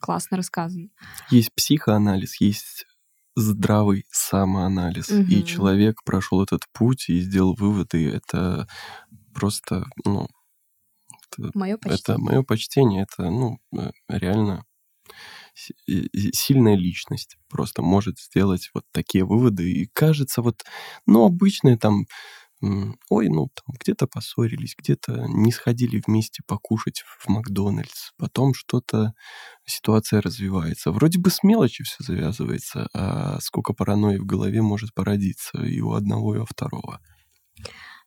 классно 0.00 0.38
рассказано. 0.38 0.88
Есть 1.30 1.54
психоанализ, 1.54 2.40
есть 2.40 2.86
здравый 3.40 4.06
самоанализ. 4.10 5.22
И 5.26 5.42
Мгм. 5.42 5.44
человек 5.44 6.02
прошел 6.04 6.42
этот 6.42 6.62
путь 6.72 7.08
и 7.08 7.20
сделал 7.20 7.54
выводы. 7.54 8.08
Это 8.10 8.68
просто, 9.34 9.86
ну, 10.04 10.28
это, 11.30 11.52
Мое 11.54 11.76
это 11.84 12.14
почти. 12.14 12.22
мое 12.22 12.42
почтение. 12.42 13.02
Это, 13.02 13.30
ну, 13.30 13.58
э, 13.76 13.90
реально 14.08 14.64
си- 15.54 15.74
и- 15.86 16.06
и 16.12 16.32
сильная 16.34 16.76
личность 16.76 17.36
просто 17.48 17.82
может 17.82 18.18
сделать 18.20 18.70
вот 18.74 18.84
такие 18.92 19.24
выводы. 19.24 19.70
И 19.72 19.86
кажется, 19.92 20.42
вот, 20.42 20.64
ну, 21.06 21.24
обычные 21.26 21.76
там, 21.78 22.06
ой, 22.60 23.28
ну, 23.28 23.48
там 23.54 23.74
где-то 23.80 24.06
поссорились, 24.06 24.74
где-то 24.76 25.26
не 25.28 25.52
сходили 25.52 26.02
вместе 26.06 26.42
покушать 26.46 27.02
в 27.18 27.28
Макдональдс, 27.28 28.12
потом 28.16 28.54
что-то, 28.54 29.14
ситуация 29.64 30.20
развивается. 30.20 30.92
Вроде 30.92 31.18
бы 31.18 31.30
с 31.30 31.42
мелочи 31.42 31.84
все 31.84 32.02
завязывается, 32.04 32.88
а 32.94 33.40
сколько 33.40 33.72
паранойи 33.72 34.18
в 34.18 34.26
голове 34.26 34.62
может 34.62 34.92
породиться 34.94 35.62
и 35.62 35.80
у 35.80 35.92
одного, 35.92 36.36
и 36.36 36.38
у 36.38 36.44
второго. 36.44 37.00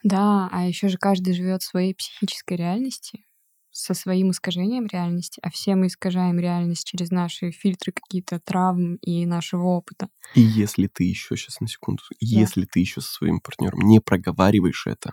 Да, 0.03 0.49
а 0.51 0.65
еще 0.67 0.89
же 0.89 0.97
каждый 0.97 1.33
живет 1.33 1.61
в 1.61 1.67
своей 1.67 1.95
психической 1.95 2.57
реальности, 2.57 3.25
со 3.73 3.93
своим 3.93 4.31
искажением 4.31 4.85
реальности, 4.85 5.39
а 5.43 5.49
все 5.49 5.75
мы 5.75 5.87
искажаем 5.87 6.39
реальность 6.39 6.85
через 6.85 7.11
наши 7.11 7.51
фильтры 7.51 7.91
какие-то 7.91 8.39
травм 8.39 8.95
и 9.01 9.25
нашего 9.25 9.63
опыта. 9.63 10.07
И 10.35 10.41
если 10.41 10.87
ты 10.87 11.03
еще, 11.03 11.35
сейчас 11.35 11.59
на 11.59 11.67
секунду, 11.67 12.03
если 12.19 12.65
ты 12.65 12.79
еще 12.79 13.01
со 13.01 13.11
своим 13.11 13.41
партнером 13.41 13.81
не 13.81 13.99
проговариваешь 13.99 14.87
это, 14.87 15.11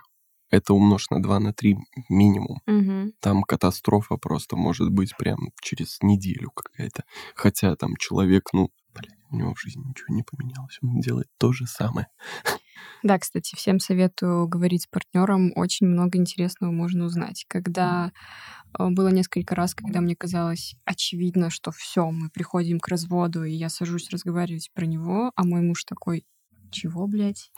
это 0.51 0.73
умножь 0.73 1.09
на 1.09 1.23
2, 1.23 1.39
на 1.39 1.53
3 1.53 1.77
минимум. 2.09 2.61
Мгм. 2.67 3.13
Там 3.19 3.43
катастрофа 3.43 4.17
просто 4.17 4.55
может 4.55 4.91
быть 4.91 5.15
прям 5.17 5.51
через 5.61 5.97
неделю 6.01 6.51
какая-то. 6.51 7.03
Хотя 7.35 7.75
там 7.75 7.95
человек, 7.95 8.49
ну, 8.53 8.69
блин, 8.93 9.15
у 9.31 9.37
него 9.37 9.53
в 9.55 9.59
жизни 9.59 9.83
ничего 9.87 10.13
не 10.13 10.23
поменялось. 10.23 10.77
Он 10.83 10.99
делает 10.99 11.27
то 11.37 11.51
же 11.53 11.65
самое. 11.65 12.07
Да, 13.03 13.17
кстати, 13.19 13.55
всем 13.55 13.79
советую 13.79 14.47
говорить 14.47 14.83
с 14.83 14.87
партнером. 14.87 15.51
Очень 15.55 15.87
много 15.87 16.17
интересного 16.17 16.71
можно 16.71 17.05
узнать. 17.05 17.45
Когда 17.47 18.11
э, 18.77 18.89
было 18.89 19.07
несколько 19.09 19.55
раз, 19.55 19.73
когда 19.73 20.01
мне 20.01 20.15
казалось 20.15 20.75
очевидно, 20.85 21.49
что 21.49 21.71
все, 21.71 22.09
мы 22.11 22.29
приходим 22.29 22.79
к 22.79 22.87
разводу, 22.87 23.43
и 23.43 23.51
я 23.51 23.69
сажусь 23.69 24.09
разговаривать 24.11 24.69
про 24.73 24.85
него, 24.85 25.31
а 25.35 25.43
мой 25.43 25.61
муж 25.61 25.83
такой, 25.83 26.25
чего, 26.71 27.07
блядь? 27.07 27.51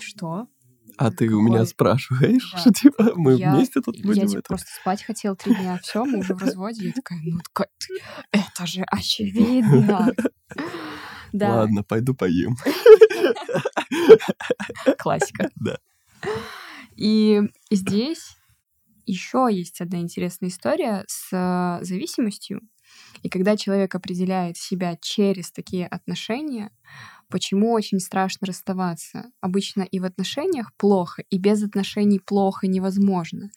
Что? 0.00 0.46
А 0.98 1.10
ты 1.10 1.28
у 1.28 1.40
меня 1.42 1.58
Какой? 1.58 1.66
спрашиваешь, 1.66 2.50
Да. 2.52 2.58
что 2.58 2.70
типа 2.72 3.12
мы 3.16 3.34
Я- 3.34 3.54
вместе 3.54 3.80
тут 3.82 3.96
Я 3.96 4.04
будем 4.04 4.26
типа 4.28 4.38
это? 4.38 4.48
просто 4.48 4.68
спать 4.80 5.02
хотел 5.02 5.36
три 5.36 5.54
дня, 5.54 5.78
все, 5.82 6.04
мы 6.04 6.18
уже 6.20 6.34
в 6.34 6.38
разводе. 6.38 6.86
Я 6.86 6.92
такая, 6.92 7.20
ну 7.22 7.38
это 8.30 8.66
же 8.66 8.82
очевидно. 8.86 10.12
Да, 11.36 11.56
Ладно, 11.56 11.82
пойду 11.82 12.14
поем. 12.14 12.56
классика. 14.98 15.50
Да. 15.56 15.78
И 16.96 17.42
здесь 17.70 18.36
еще 19.04 19.48
есть 19.50 19.80
одна 19.80 19.98
интересная 19.98 20.48
история 20.48 21.04
с 21.06 21.28
э, 21.30 21.84
зависимостью. 21.84 22.62
И 23.22 23.28
когда 23.28 23.56
человек 23.56 23.94
определяет 23.94 24.56
себя 24.56 24.96
через 25.00 25.52
такие 25.52 25.86
отношения, 25.86 26.70
почему 27.28 27.72
очень 27.72 28.00
страшно 28.00 28.46
расставаться? 28.46 29.30
Обычно 29.40 29.82
и 29.82 30.00
в 30.00 30.04
отношениях 30.04 30.72
плохо, 30.76 31.22
и 31.30 31.38
без 31.38 31.62
отношений 31.62 32.20
плохо 32.20 32.66
невозможно. 32.66 33.50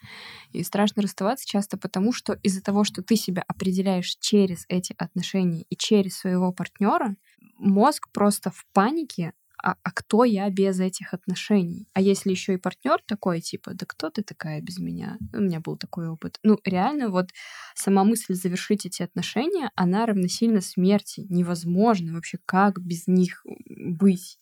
И 0.51 0.63
страшно 0.63 1.01
расставаться 1.01 1.47
часто 1.47 1.77
потому, 1.77 2.13
что 2.13 2.33
из-за 2.43 2.61
того, 2.61 2.83
что 2.83 3.03
ты 3.03 3.15
себя 3.15 3.43
определяешь 3.47 4.17
через 4.19 4.65
эти 4.69 4.95
отношения 4.97 5.63
и 5.69 5.75
через 5.77 6.17
своего 6.17 6.51
партнера, 6.51 7.15
мозг 7.57 8.09
просто 8.11 8.51
в 8.51 8.65
панике, 8.73 9.33
а, 9.63 9.75
а 9.83 9.91
кто 9.91 10.23
я 10.23 10.49
без 10.49 10.79
этих 10.79 11.13
отношений? 11.13 11.87
А 11.93 12.01
если 12.01 12.31
еще 12.31 12.53
и 12.53 12.57
партнер 12.57 12.99
такой, 13.05 13.41
типа, 13.41 13.73
да 13.73 13.85
кто 13.87 14.09
ты 14.09 14.23
такая 14.23 14.61
без 14.61 14.79
меня? 14.79 15.17
У 15.33 15.41
меня 15.41 15.59
был 15.59 15.77
такой 15.77 16.07
опыт. 16.07 16.39
Ну, 16.43 16.59
реально, 16.63 17.09
вот 17.09 17.29
сама 17.75 18.03
мысль 18.03 18.33
завершить 18.33 18.85
эти 18.85 19.03
отношения, 19.03 19.71
она 19.75 20.05
равносильна 20.05 20.61
смерти. 20.61 21.25
Невозможно 21.29 22.13
вообще, 22.13 22.39
как 22.45 22.79
без 22.79 23.07
них 23.07 23.45
быть. 23.45 24.39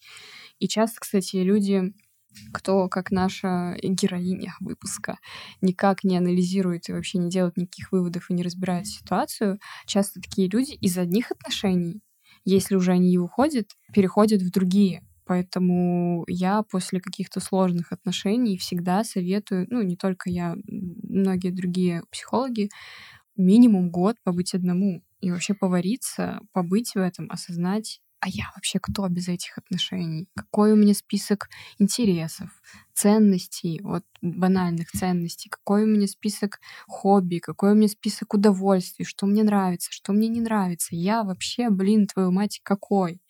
И 0.60 0.68
часто, 0.68 1.00
кстати, 1.00 1.38
люди 1.38 1.94
кто, 2.54 2.88
как 2.88 3.12
наша 3.12 3.76
героиня 3.82 4.54
выпуска, 4.60 5.18
никак 5.62 6.04
не 6.04 6.18
анализирует 6.18 6.90
и 6.90 6.94
вообще 6.94 7.18
не 7.18 7.30
делает 7.30 7.58
никаких 7.58 7.92
выводов 7.92 8.30
и 8.30 8.34
не 8.34 8.44
разбирает 8.44 8.88
ситуацию, 8.88 9.60
часто 9.86 10.22
такие 10.22 10.48
люди 10.50 10.74
из 10.74 10.98
одних 10.98 11.32
отношений, 11.32 12.02
если 12.52 12.76
уже 12.76 12.94
они 12.94 13.14
и 13.14 13.18
уходят, 13.18 13.72
переходят 13.94 14.42
в 14.42 14.52
другие. 14.52 15.04
Поэтому 15.26 16.24
я 16.30 16.64
после 16.64 17.02
каких-то 17.02 17.42
сложных 17.42 17.92
отношений 17.92 18.58
всегда 18.58 19.04
советую, 19.04 19.68
ну, 19.70 19.82
не 19.82 19.98
только 19.98 20.30
я, 20.30 20.56
многие 20.68 21.52
другие 21.52 22.04
психологи, 22.12 22.70
минимум 23.36 23.92
год 23.92 24.18
побыть 24.24 24.54
одному 24.54 25.04
и 25.22 25.32
вообще 25.32 25.54
повариться, 25.54 26.42
побыть 26.54 26.94
в 26.96 27.00
этом, 27.00 27.30
осознать, 27.32 28.02
а 28.20 28.30
я 28.30 28.52
вообще 28.56 28.80
кто 28.80 29.08
без 29.08 29.28
этих 29.28 29.58
отношений? 29.58 30.28
Какой 30.36 30.74
у 30.74 30.76
меня 30.76 30.94
список 30.94 31.50
интересов, 31.78 32.50
ценностей, 32.94 33.80
вот 33.84 34.04
банальных 34.22 34.92
ценностей, 34.92 35.50
какой 35.50 35.84
у 35.84 35.88
меня 35.88 36.08
список 36.08 36.60
хобби, 36.88 37.38
какой 37.40 37.74
у 37.74 37.76
меня 37.76 37.88
список 37.88 38.34
удовольствий, 38.34 39.06
что 39.06 39.26
мне 39.28 39.44
нравится, 39.44 39.92
что 39.92 40.14
мне 40.14 40.28
не 40.30 40.42
нравится. 40.42 40.96
Я 40.96 41.24
вообще, 41.24 41.70
блин, 41.70 42.08
твою 42.08 42.32
мать, 42.32 42.60
какой? 42.64 43.22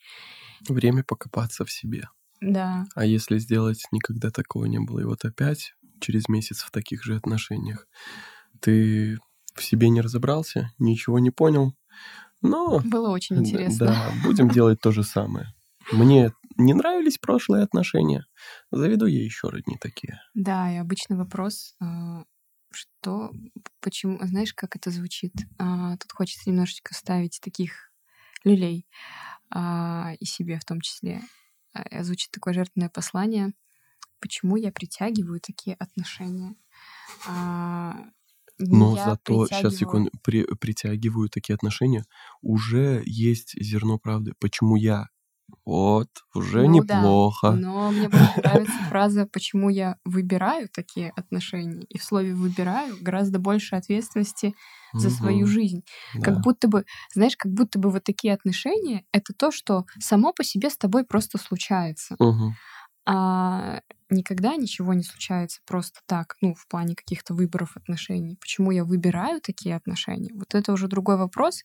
Время 0.68 1.04
покопаться 1.04 1.64
в 1.64 1.70
себе. 1.70 2.08
Да, 2.40 2.86
А 2.94 3.04
если 3.06 3.38
сделать 3.38 3.84
никогда 3.92 4.30
такого 4.30 4.66
не 4.66 4.80
было, 4.80 5.00
и 5.00 5.04
вот 5.04 5.24
опять 5.24 5.74
через 6.00 6.28
месяц 6.28 6.60
в 6.62 6.70
таких 6.72 7.04
же 7.04 7.16
отношениях, 7.16 7.88
ты 8.60 9.18
в 9.54 9.64
себе 9.64 9.90
не 9.90 10.00
разобрался, 10.00 10.72
ничего 10.78 11.18
не 11.18 11.30
понял, 11.30 11.74
но 12.42 12.80
было 12.84 13.10
очень 13.10 13.38
интересно. 13.38 13.86
да, 13.86 14.12
будем 14.24 14.48
делать 14.50 14.80
то 14.80 14.92
же 14.92 15.02
самое. 15.02 15.46
Мне 15.92 16.32
не 16.56 16.74
нравились 16.74 17.18
прошлые 17.18 17.62
отношения, 17.62 18.26
заведу 18.70 19.06
я 19.06 19.22
еще 19.24 19.48
одни 19.48 19.76
такие. 19.80 20.20
Да, 20.34 20.70
и 20.72 20.76
обычный 20.76 21.16
вопрос, 21.16 21.74
а, 21.80 22.24
что, 22.70 23.32
почему, 23.80 24.18
знаешь, 24.26 24.52
как 24.54 24.76
это 24.76 24.90
звучит? 24.90 25.32
А, 25.58 25.96
Тут 25.96 26.12
хочется 26.12 26.50
немножечко 26.50 26.94
ставить 26.94 27.40
таких 27.42 27.90
люлей 28.44 28.86
а, 29.50 30.12
и 30.20 30.24
себе 30.24 30.58
в 30.58 30.64
том 30.64 30.80
числе. 30.80 31.22
А, 31.72 32.02
Звучит 32.02 32.30
такое 32.30 32.54
жертвенное 32.54 32.90
послание. 32.90 33.52
Почему 34.20 34.56
я 34.56 34.72
притягиваю 34.72 35.40
такие 35.40 35.76
отношения? 35.76 36.54
Но 38.58 38.96
я 38.96 38.96
зато, 38.96 39.46
сейчас, 39.48 39.76
секунду, 39.76 40.10
при- 40.22 40.44
притягиваю 40.56 41.28
такие 41.28 41.54
отношения, 41.54 42.04
уже 42.42 43.02
есть 43.06 43.54
зерно 43.60 43.98
правды. 43.98 44.32
Почему 44.40 44.76
я? 44.76 45.06
Вот, 45.64 46.08
уже 46.34 46.66
Ну 46.66 46.82
да, 46.84 47.16
неплохо. 47.16 47.48
Но 47.50 47.90
мне 47.92 48.08
больше 48.08 48.40
нравится 48.42 48.82
фраза, 48.82 49.26
почему 49.26 49.70
я 49.70 49.96
выбираю 50.04 50.68
такие 50.68 51.10
отношения. 51.16 51.84
И 51.88 51.98
в 51.98 52.04
слове 52.04 52.34
выбираю 52.34 52.96
гораздо 53.00 53.38
больше 53.38 53.76
ответственности 53.76 54.54
за 54.96 55.10
свою 55.10 55.46
жизнь. 55.46 55.84
да. 56.12 56.20
Как 56.22 56.38
будто 56.40 56.68
бы, 56.68 56.84
знаешь, 57.14 57.36
как 57.36 57.52
будто 57.52 57.78
бы 57.78 57.90
вот 57.90 58.04
такие 58.04 58.34
отношения— 58.34 59.04
это 59.12 59.32
то, 59.34 59.50
что 59.52 59.86
само 60.00 60.32
по 60.32 60.44
себе 60.44 60.68
с 60.70 60.76
тобой 60.76 61.04
просто 61.04 61.38
случается. 61.38 62.18
А 63.06 63.80
никогда 64.10 64.56
ничего 64.56 64.94
не 64.94 65.02
случается 65.02 65.60
просто 65.66 66.00
так, 66.06 66.36
ну, 66.40 66.54
в 66.54 66.66
плане 66.68 66.94
каких-то 66.94 67.34
выборов 67.34 67.76
отношений. 67.76 68.36
Почему 68.40 68.70
я 68.70 68.84
выбираю 68.84 69.40
такие 69.40 69.76
отношения? 69.76 70.30
Вот 70.34 70.54
это 70.54 70.72
уже 70.72 70.88
другой 70.88 71.16
вопрос, 71.16 71.62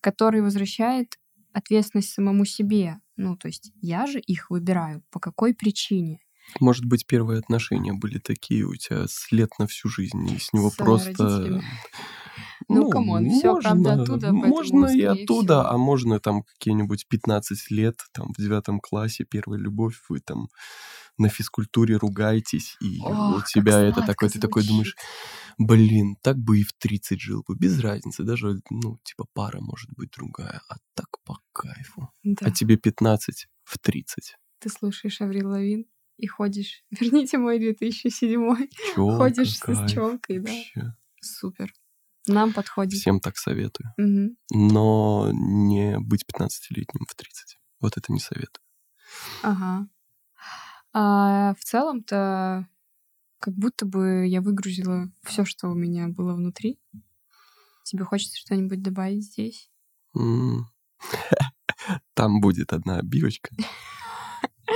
который 0.00 0.40
возвращает 0.42 1.18
ответственность 1.52 2.12
самому 2.12 2.44
себе. 2.44 2.98
Ну, 3.16 3.36
то 3.36 3.48
есть 3.48 3.72
я 3.80 4.06
же 4.06 4.20
их 4.20 4.50
выбираю. 4.50 5.02
По 5.10 5.20
какой 5.20 5.54
причине? 5.54 6.20
Может 6.60 6.84
быть, 6.84 7.06
первые 7.06 7.38
отношения 7.38 7.92
были 7.92 8.18
такие 8.18 8.64
у 8.64 8.74
тебя 8.74 9.04
след 9.08 9.50
на 9.58 9.66
всю 9.66 9.88
жизнь, 9.88 10.26
и 10.28 10.38
с 10.38 10.52
него 10.52 10.70
С 10.70 10.74
просто... 10.76 11.62
Ну, 12.68 12.88
come 12.88 13.11
on, 13.11 13.28
всё, 13.28 13.56
правда, 13.56 13.94
оттуда, 13.94 14.32
Можно 14.32 14.86
и 14.86 15.02
оттуда, 15.02 15.60
всего. 15.62 15.70
а 15.70 15.76
можно 15.78 16.20
там 16.20 16.42
какие-нибудь 16.44 17.06
15 17.08 17.70
лет, 17.70 17.96
там 18.12 18.32
в 18.36 18.40
девятом 18.40 18.80
классе 18.80 19.24
первая 19.28 19.58
любовь, 19.60 20.00
вы 20.08 20.20
там 20.20 20.48
на 21.18 21.28
физкультуре 21.28 21.96
ругаетесь, 21.96 22.76
и 22.80 23.00
Ох, 23.00 23.38
у 23.38 23.42
тебя 23.46 23.78
это 23.80 24.02
такой, 24.02 24.28
ты 24.30 24.40
такой 24.40 24.64
думаешь, 24.66 24.94
звучит. 25.58 25.68
блин, 25.68 26.16
так 26.22 26.38
бы 26.38 26.60
и 26.60 26.62
в 26.64 26.72
30 26.72 27.20
жил 27.20 27.44
бы, 27.46 27.54
без 27.56 27.78
разницы, 27.80 28.24
даже, 28.24 28.60
ну, 28.70 28.98
типа 29.04 29.26
пара 29.34 29.60
может 29.60 29.90
быть 29.94 30.10
другая, 30.10 30.60
а 30.68 30.76
так 30.94 31.06
по 31.24 31.38
кайфу. 31.52 32.10
Да. 32.22 32.46
А 32.46 32.50
тебе 32.50 32.76
15 32.76 33.46
в 33.64 33.78
30. 33.78 34.36
Ты 34.60 34.68
слушаешь 34.68 35.20
Аврил 35.20 35.48
Лавин 35.50 35.86
и 36.18 36.26
ходишь, 36.26 36.82
верните 36.90 37.38
мой 37.38 37.58
2007 37.58 38.66
Чё, 38.94 39.16
ходишь 39.16 39.58
кайф. 39.58 39.78
с 39.78 39.92
челкой, 39.92 40.38
да. 40.40 40.50
Вообще. 40.50 40.94
Супер. 41.20 41.72
Нам 42.28 42.52
подходит. 42.52 43.00
Всем 43.00 43.18
так 43.20 43.36
советую. 43.36 43.92
Мгм. 43.96 44.36
Но 44.50 45.30
не 45.32 45.98
быть 45.98 46.24
15-летним 46.24 47.04
в 47.08 47.14
30. 47.16 47.58
Вот 47.80 47.96
это 47.96 48.12
не 48.12 48.20
совет. 48.20 48.60
Ага. 49.42 49.88
А, 50.92 51.54
в 51.54 51.64
целом-то 51.64 52.68
как 53.38 53.54
будто 53.54 53.86
бы 53.86 54.26
я 54.26 54.40
выгрузила 54.40 55.10
все, 55.22 55.44
что 55.44 55.68
у 55.68 55.74
меня 55.74 56.08
было 56.08 56.34
внутри. 56.34 56.78
Тебе 57.84 58.04
хочется 58.04 58.38
что-нибудь 58.38 58.82
добавить 58.82 59.24
здесь? 59.24 59.70
Там 62.14 62.40
будет 62.40 62.72
одна 62.72 62.98
обивочка. 62.98 63.50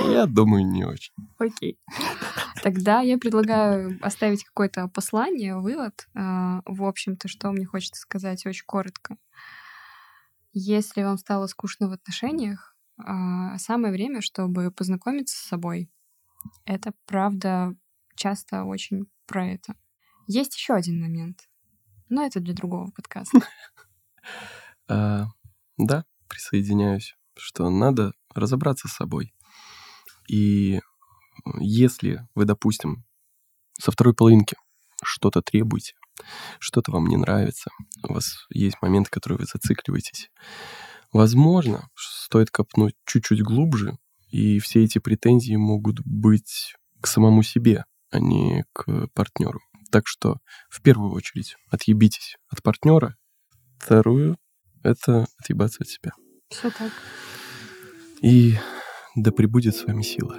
Я 0.03 0.27
думаю, 0.27 0.67
не 0.67 0.85
очень. 0.85 1.15
Окей. 1.39 1.79
Тогда 2.63 3.01
я 3.01 3.19
предлагаю 3.19 3.99
оставить 4.03 4.45
какое-то 4.45 4.89
послание, 4.89 5.59
вывод. 5.59 6.09
А, 6.15 6.63
В 6.67 6.85
общем-то, 6.85 7.29
что 7.29 7.51
мне 7.53 7.65
хочется 7.65 8.01
сказать 8.01 8.45
очень 8.47 8.65
коротко. 8.67 9.17
Если 10.53 11.03
вам 11.03 11.19
стало 11.19 11.47
скучно 11.47 11.89
в 11.89 11.93
отношениях, 11.93 12.77
а, 12.99 13.59
самое 13.59 13.93
время, 13.93 14.21
чтобы 14.23 14.71
познакомиться 14.71 15.37
с 15.37 15.49
собой. 15.49 15.91
Это 16.65 16.93
правда 17.07 17.75
часто 18.15 18.65
очень 18.65 19.07
про 19.27 19.47
это. 19.47 19.75
Есть 20.27 20.57
еще 20.57 20.75
один 20.75 21.01
момент, 21.01 21.49
но 22.09 22.25
это 22.25 22.41
для 22.41 22.55
другого 22.55 22.91
подкаста. 22.91 23.39
А, 24.89 25.27
да, 25.77 26.05
присоединяюсь, 26.29 27.17
что 27.37 27.69
надо 27.71 28.13
разобраться 28.35 28.87
с 28.87 28.93
собой. 28.93 29.35
И 30.29 30.77
э, 30.77 30.81
если 31.59 32.27
вы, 32.35 32.45
допустим, 32.45 33.05
со 33.79 33.91
второй 33.91 34.15
половинки 34.15 34.57
что-то 35.03 35.43
требуете, 35.43 35.95
что-то 36.59 36.93
вам 36.93 37.07
не 37.07 37.17
нравится, 37.17 37.71
у 38.09 38.15
вас 38.15 38.47
есть 38.51 38.81
моменты, 38.81 39.11
которые 39.11 39.39
вы 39.39 39.45
зацикливаетесь, 39.45 40.31
возможно, 41.13 41.89
стоит 41.95 42.51
копнуть 42.51 42.95
чуть-чуть 43.05 43.43
глубже, 43.43 43.99
и 44.29 44.59
все 44.59 44.85
эти 44.85 44.99
претензии 44.99 45.57
могут 45.57 46.01
быть 46.05 46.75
к 47.01 47.07
самому 47.07 47.43
себе, 47.43 47.85
а 48.11 48.19
не 48.19 48.65
к 48.73 49.09
партнеру. 49.15 49.61
Так 49.91 50.07
что 50.07 50.39
в 50.69 50.83
первую 50.83 51.13
очередь 51.13 51.57
отъебитесь 51.71 52.37
от 52.49 52.63
партнера, 52.63 53.17
вторую 53.79 54.37
это 54.83 55.27
отъебаться 55.39 55.79
от 55.83 55.89
себя. 55.89 56.13
Все 56.51 56.71
так. 56.71 56.93
И 58.23 58.55
да 59.15 59.33
пребудет 59.33 59.75
с 59.77 59.85
вами 59.85 60.03
сила. 60.03 60.37